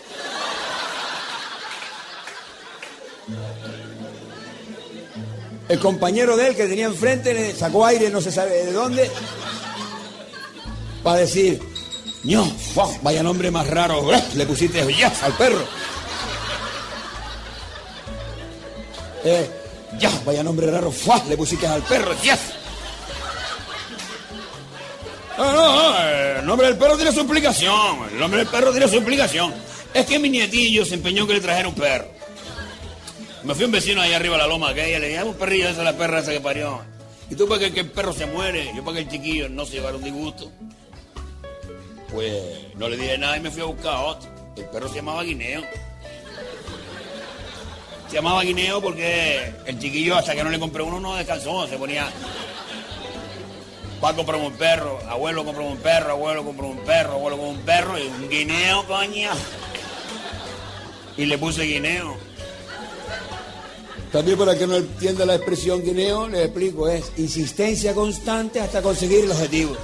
El 5.68 5.78
compañero 5.78 6.36
de 6.36 6.48
él 6.48 6.56
que 6.56 6.66
tenía 6.66 6.86
enfrente 6.86 7.32
le 7.32 7.54
sacó 7.54 7.86
aire, 7.86 8.10
no 8.10 8.20
se 8.20 8.30
sabe 8.30 8.64
de 8.66 8.72
dónde, 8.72 9.10
para 11.02 11.20
decir, 11.20 11.60
ño, 12.24 12.50
vaya 13.02 13.22
nombre 13.22 13.50
más 13.50 13.66
raro, 13.66 14.10
le 14.34 14.46
pusiste 14.46 14.84
ya 14.94 15.12
al 15.22 15.32
perro. 15.34 15.64
Eh, 19.24 19.50
ya, 19.98 20.10
vaya 20.24 20.42
nombre 20.42 20.70
raro, 20.70 20.90
fua, 20.90 21.22
le 21.28 21.36
pusiste 21.36 21.66
al 21.66 21.82
perro, 21.82 22.14
ya. 22.22 22.38
No, 25.38 25.52
no, 25.52 25.76
no, 25.76 25.98
el 25.98 26.46
nombre 26.46 26.68
del 26.68 26.76
perro 26.76 26.96
tiene 26.96 27.12
su 27.12 27.20
explicación, 27.20 28.08
el 28.12 28.18
nombre 28.18 28.40
del 28.40 28.48
perro 28.48 28.70
tiene 28.70 28.86
su 28.86 28.96
explicación. 28.96 29.52
Es 29.92 30.06
que 30.06 30.18
mi 30.18 30.28
nietillo 30.28 30.84
se 30.84 30.94
empeñó 30.94 31.26
que 31.26 31.34
le 31.34 31.40
trajera 31.40 31.68
un 31.68 31.74
perro. 31.74 32.06
Me 33.44 33.54
fui 33.54 33.64
a 33.64 33.66
un 33.66 33.72
vecino 33.72 34.00
allá 34.00 34.16
arriba 34.16 34.36
de 34.36 34.42
la 34.42 34.48
loma 34.48 34.70
aquella, 34.70 34.98
le 34.98 35.08
dije, 35.08 35.18
"Ah, 35.18 35.24
un 35.24 35.34
perrillo, 35.34 35.68
esa 35.68 35.80
es 35.80 35.84
la 35.84 35.92
perra 35.92 36.20
esa 36.20 36.32
que 36.32 36.40
parió. 36.40 36.80
Y 37.30 37.34
tú 37.34 37.46
para 37.46 37.70
que, 37.70 37.80
el 37.80 37.90
perro 37.90 38.12
se 38.12 38.26
muere, 38.26 38.72
yo 38.74 38.82
para 38.82 38.96
que 38.96 39.02
el 39.02 39.08
chiquillo 39.08 39.48
no 39.50 39.66
se 39.66 39.72
llevara 39.72 39.96
un 39.96 40.04
disgusto. 40.04 40.50
Pues 42.10 42.42
no 42.76 42.88
le 42.88 42.96
dije 42.96 43.18
nada 43.18 43.36
y 43.36 43.40
me 43.40 43.50
fui 43.50 43.60
a 43.60 43.66
buscar 43.66 43.96
otro. 43.96 44.30
El 44.56 44.64
perro 44.66 44.88
se 44.88 44.96
llamaba 44.96 45.22
Guineo. 45.24 45.62
Se 48.08 48.14
llamaba 48.14 48.42
Guineo 48.42 48.80
porque 48.80 49.52
el 49.66 49.78
chiquillo 49.78 50.16
hasta 50.16 50.34
que 50.34 50.44
no 50.44 50.50
le 50.50 50.58
compré 50.58 50.82
uno 50.82 51.00
no 51.00 51.16
descansó, 51.16 51.66
se 51.66 51.76
ponía... 51.76 52.08
Papá 54.00 54.16
compró 54.16 54.38
un 54.38 54.52
perro, 54.52 55.00
abuelo 55.08 55.44
compró 55.44 55.64
un 55.64 55.78
perro, 55.78 56.12
abuelo 56.12 56.44
compró 56.44 56.66
un 56.68 56.78
perro, 56.78 57.12
abuelo 57.12 57.38
compró 57.38 57.58
un 57.58 57.64
perro 57.64 57.98
y 57.98 58.02
un 58.06 58.28
guineo, 58.28 58.86
coño. 58.86 59.30
Y 61.16 61.24
le 61.26 61.38
puse 61.38 61.62
guineo. 61.62 62.16
También 64.12 64.38
para 64.38 64.56
que 64.56 64.66
no 64.66 64.76
entienda 64.76 65.26
la 65.26 65.34
expresión 65.34 65.82
guineo, 65.82 66.28
le 66.28 66.44
explico, 66.44 66.88
es 66.88 67.12
insistencia 67.16 67.94
constante 67.94 68.60
hasta 68.60 68.80
conseguir 68.80 69.24
el 69.24 69.32
objetivo. 69.32 69.76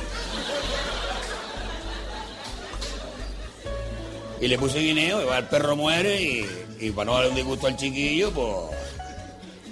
Y 4.40 4.48
le 4.48 4.58
puse 4.58 4.78
guineo, 4.78 5.22
y 5.22 5.24
va, 5.26 5.38
el 5.38 5.48
perro 5.48 5.76
muere 5.76 6.22
y, 6.22 6.46
y 6.78 6.90
para 6.92 7.06
no 7.06 7.14
darle 7.14 7.30
un 7.30 7.34
disgusto 7.34 7.66
al 7.66 7.76
chiquillo, 7.76 8.30
pues 8.30 8.78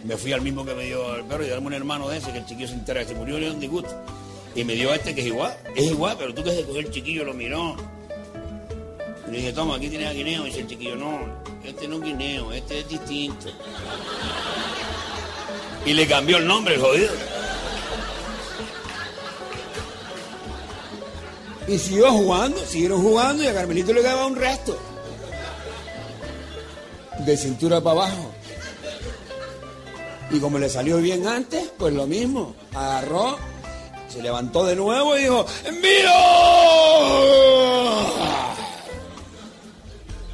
me 0.04 0.16
fui 0.16 0.32
al 0.32 0.42
mismo 0.42 0.64
que 0.64 0.74
me 0.74 0.84
dio 0.84 1.16
el 1.16 1.24
perro 1.24 1.44
y 1.44 1.48
darme 1.48 1.68
un 1.68 1.74
hermano 1.74 2.08
de 2.08 2.18
ese 2.18 2.32
que 2.32 2.38
el 2.38 2.46
chiquillo 2.46 2.68
se 2.68 2.74
entera 2.74 3.00
que 3.00 3.08
se 3.08 3.14
murió 3.14 3.38
le 3.38 3.46
dio 3.46 3.54
un 3.54 3.60
disgusto. 3.60 3.90
Y 4.54 4.64
me 4.64 4.74
dio 4.74 4.92
este 4.92 5.14
que 5.14 5.20
es 5.20 5.26
igual, 5.28 5.56
es 5.74 5.84
igual, 5.84 6.16
pero 6.18 6.34
tú 6.34 6.42
que 6.42 6.50
se 6.50 6.64
cogió 6.64 6.80
el 6.80 6.90
chiquillo 6.90 7.24
lo 7.24 7.32
miró. 7.32 7.76
Y 9.28 9.30
le 9.30 9.38
dije, 9.38 9.52
toma, 9.52 9.76
aquí 9.76 9.88
tienes 9.88 10.08
a 10.08 10.12
guineo. 10.12 10.42
Y 10.42 10.46
dice 10.46 10.60
el 10.60 10.66
chiquillo, 10.66 10.96
no, 10.96 11.20
este 11.62 11.86
no 11.86 11.96
es 11.96 12.02
guineo, 12.02 12.52
este 12.52 12.80
es 12.80 12.88
distinto. 12.88 13.48
Y 15.84 15.92
le 15.92 16.06
cambió 16.06 16.38
el 16.38 16.46
nombre, 16.46 16.74
el 16.74 16.80
jodido. 16.80 17.12
Y 21.66 21.78
siguió 21.78 22.10
jugando, 22.10 22.58
siguieron 22.64 23.02
jugando 23.02 23.44
y 23.44 23.46
a 23.46 23.52
Carmelito 23.52 23.92
le 23.92 24.00
quedaba 24.00 24.26
un 24.26 24.36
resto. 24.36 24.78
De 27.18 27.36
cintura 27.36 27.82
para 27.82 28.02
abajo. 28.02 28.32
Y 30.30 30.40
como 30.40 30.58
le 30.58 30.70
salió 30.70 30.96
bien 30.98 31.26
antes, 31.26 31.70
pues 31.76 31.92
lo 31.92 32.06
mismo. 32.06 32.54
Agarró, 32.74 33.36
se 34.08 34.22
levantó 34.22 34.64
de 34.64 34.76
nuevo 34.76 35.16
y 35.16 35.22
dijo, 35.22 35.44
¡Envío! 35.66 36.08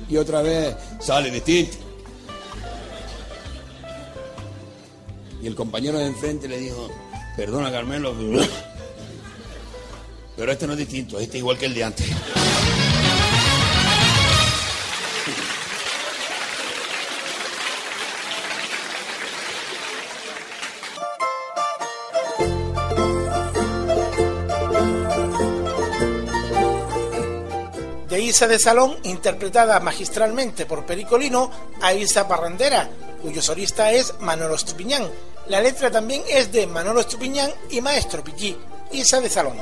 y 0.08 0.16
otra 0.16 0.42
vez 0.42 0.74
sale 1.00 1.30
distinto. 1.30 1.78
Y 5.42 5.46
el 5.46 5.54
compañero 5.54 5.98
de 5.98 6.06
enfrente 6.06 6.48
le 6.48 6.58
dijo, 6.58 6.88
perdona 7.36 7.70
Carmelo, 7.70 8.14
pero 10.36 10.52
este 10.52 10.66
no 10.66 10.72
es 10.72 10.78
distinto, 10.78 11.18
este 11.18 11.36
es 11.36 11.40
igual 11.40 11.58
que 11.58 11.66
el 11.66 11.74
de 11.74 11.84
antes. 11.84 12.06
Isa 28.34 28.48
de 28.48 28.58
Salón, 28.58 28.96
interpretada 29.04 29.78
magistralmente 29.78 30.66
por 30.66 30.84
Pericolino, 30.84 31.52
a 31.80 31.94
Isa 31.94 32.26
Parrandera, 32.26 32.90
cuyo 33.22 33.40
solista 33.40 33.92
es 33.92 34.12
Manolo 34.18 34.56
Estupiñán. 34.56 35.08
La 35.46 35.60
letra 35.60 35.88
también 35.88 36.20
es 36.28 36.50
de 36.50 36.66
Manolo 36.66 37.02
Estupiñán 37.02 37.52
y 37.70 37.80
Maestro 37.80 38.24
Piquí, 38.24 38.56
Isa 38.90 39.20
de 39.20 39.30
Salón. 39.30 39.56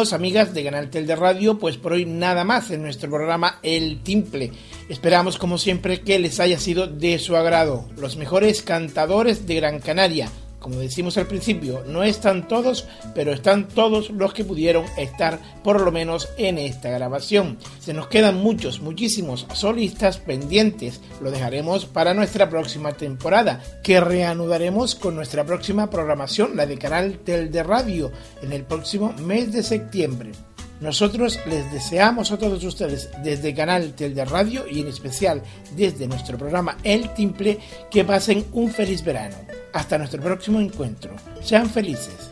Amigas 0.00 0.54
de 0.54 0.64
Canal 0.64 0.88
Tel 0.88 1.06
de 1.06 1.14
Radio, 1.14 1.58
pues 1.58 1.76
por 1.76 1.92
hoy 1.92 2.06
nada 2.06 2.42
más 2.42 2.70
en 2.70 2.80
nuestro 2.80 3.10
programa 3.10 3.58
El 3.62 4.00
Timple. 4.02 4.50
Esperamos 4.88 5.36
como 5.36 5.58
siempre 5.58 6.00
que 6.00 6.18
les 6.18 6.40
haya 6.40 6.58
sido 6.58 6.86
de 6.86 7.18
su 7.18 7.36
agrado. 7.36 7.84
Los 7.98 8.16
mejores 8.16 8.62
cantadores 8.62 9.46
de 9.46 9.56
Gran 9.56 9.78
Canaria. 9.78 10.30
Como 10.60 10.76
decimos 10.76 11.16
al 11.16 11.26
principio, 11.26 11.82
no 11.86 12.02
están 12.02 12.46
todos, 12.46 12.86
pero 13.14 13.32
están 13.32 13.66
todos 13.66 14.10
los 14.10 14.34
que 14.34 14.44
pudieron 14.44 14.84
estar 14.96 15.40
por 15.64 15.80
lo 15.80 15.90
menos 15.90 16.28
en 16.36 16.58
esta 16.58 16.90
grabación. 16.90 17.58
Se 17.80 17.94
nos 17.94 18.08
quedan 18.08 18.36
muchos, 18.36 18.80
muchísimos 18.80 19.46
solistas 19.54 20.18
pendientes. 20.18 21.00
Lo 21.20 21.30
dejaremos 21.30 21.86
para 21.86 22.14
nuestra 22.14 22.50
próxima 22.50 22.92
temporada, 22.92 23.62
que 23.82 24.00
reanudaremos 24.00 24.94
con 24.94 25.16
nuestra 25.16 25.44
próxima 25.44 25.88
programación, 25.88 26.56
la 26.56 26.66
de 26.66 26.78
Canal 26.78 27.18
Tel 27.24 27.50
de 27.50 27.62
Radio, 27.62 28.12
en 28.42 28.52
el 28.52 28.64
próximo 28.64 29.14
mes 29.14 29.52
de 29.52 29.62
septiembre. 29.62 30.32
Nosotros 30.80 31.38
les 31.46 31.70
deseamos 31.72 32.32
a 32.32 32.38
todos 32.38 32.64
ustedes 32.64 33.10
desde 33.22 33.54
Canal 33.54 33.92
Tel 33.92 34.14
de 34.14 34.24
Radio 34.24 34.64
y 34.68 34.80
en 34.80 34.88
especial 34.88 35.42
desde 35.76 36.08
nuestro 36.08 36.38
programa 36.38 36.78
El 36.82 37.12
Timple 37.14 37.58
que 37.90 38.04
pasen 38.04 38.46
un 38.52 38.70
feliz 38.70 39.04
verano. 39.04 39.36
Hasta 39.72 39.98
nuestro 39.98 40.22
próximo 40.22 40.58
encuentro. 40.58 41.14
Sean 41.42 41.68
felices. 41.68 42.30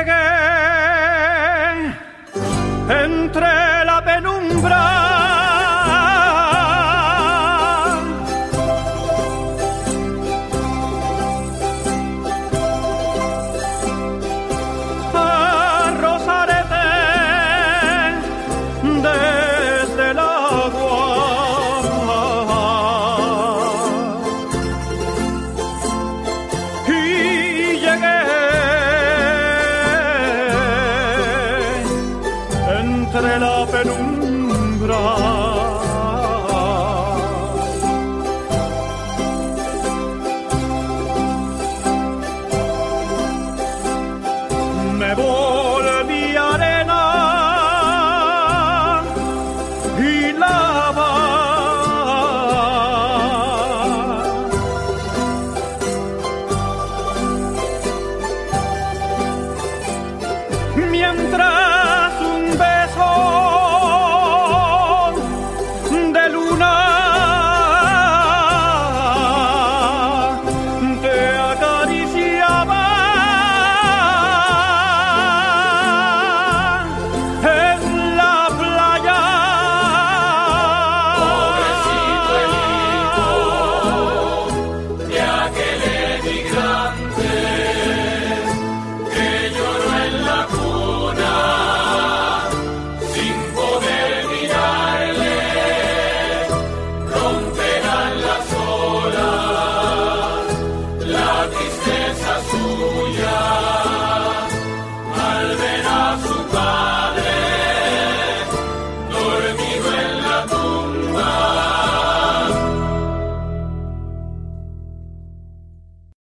Llegué 0.00 1.94
entre 2.88 3.69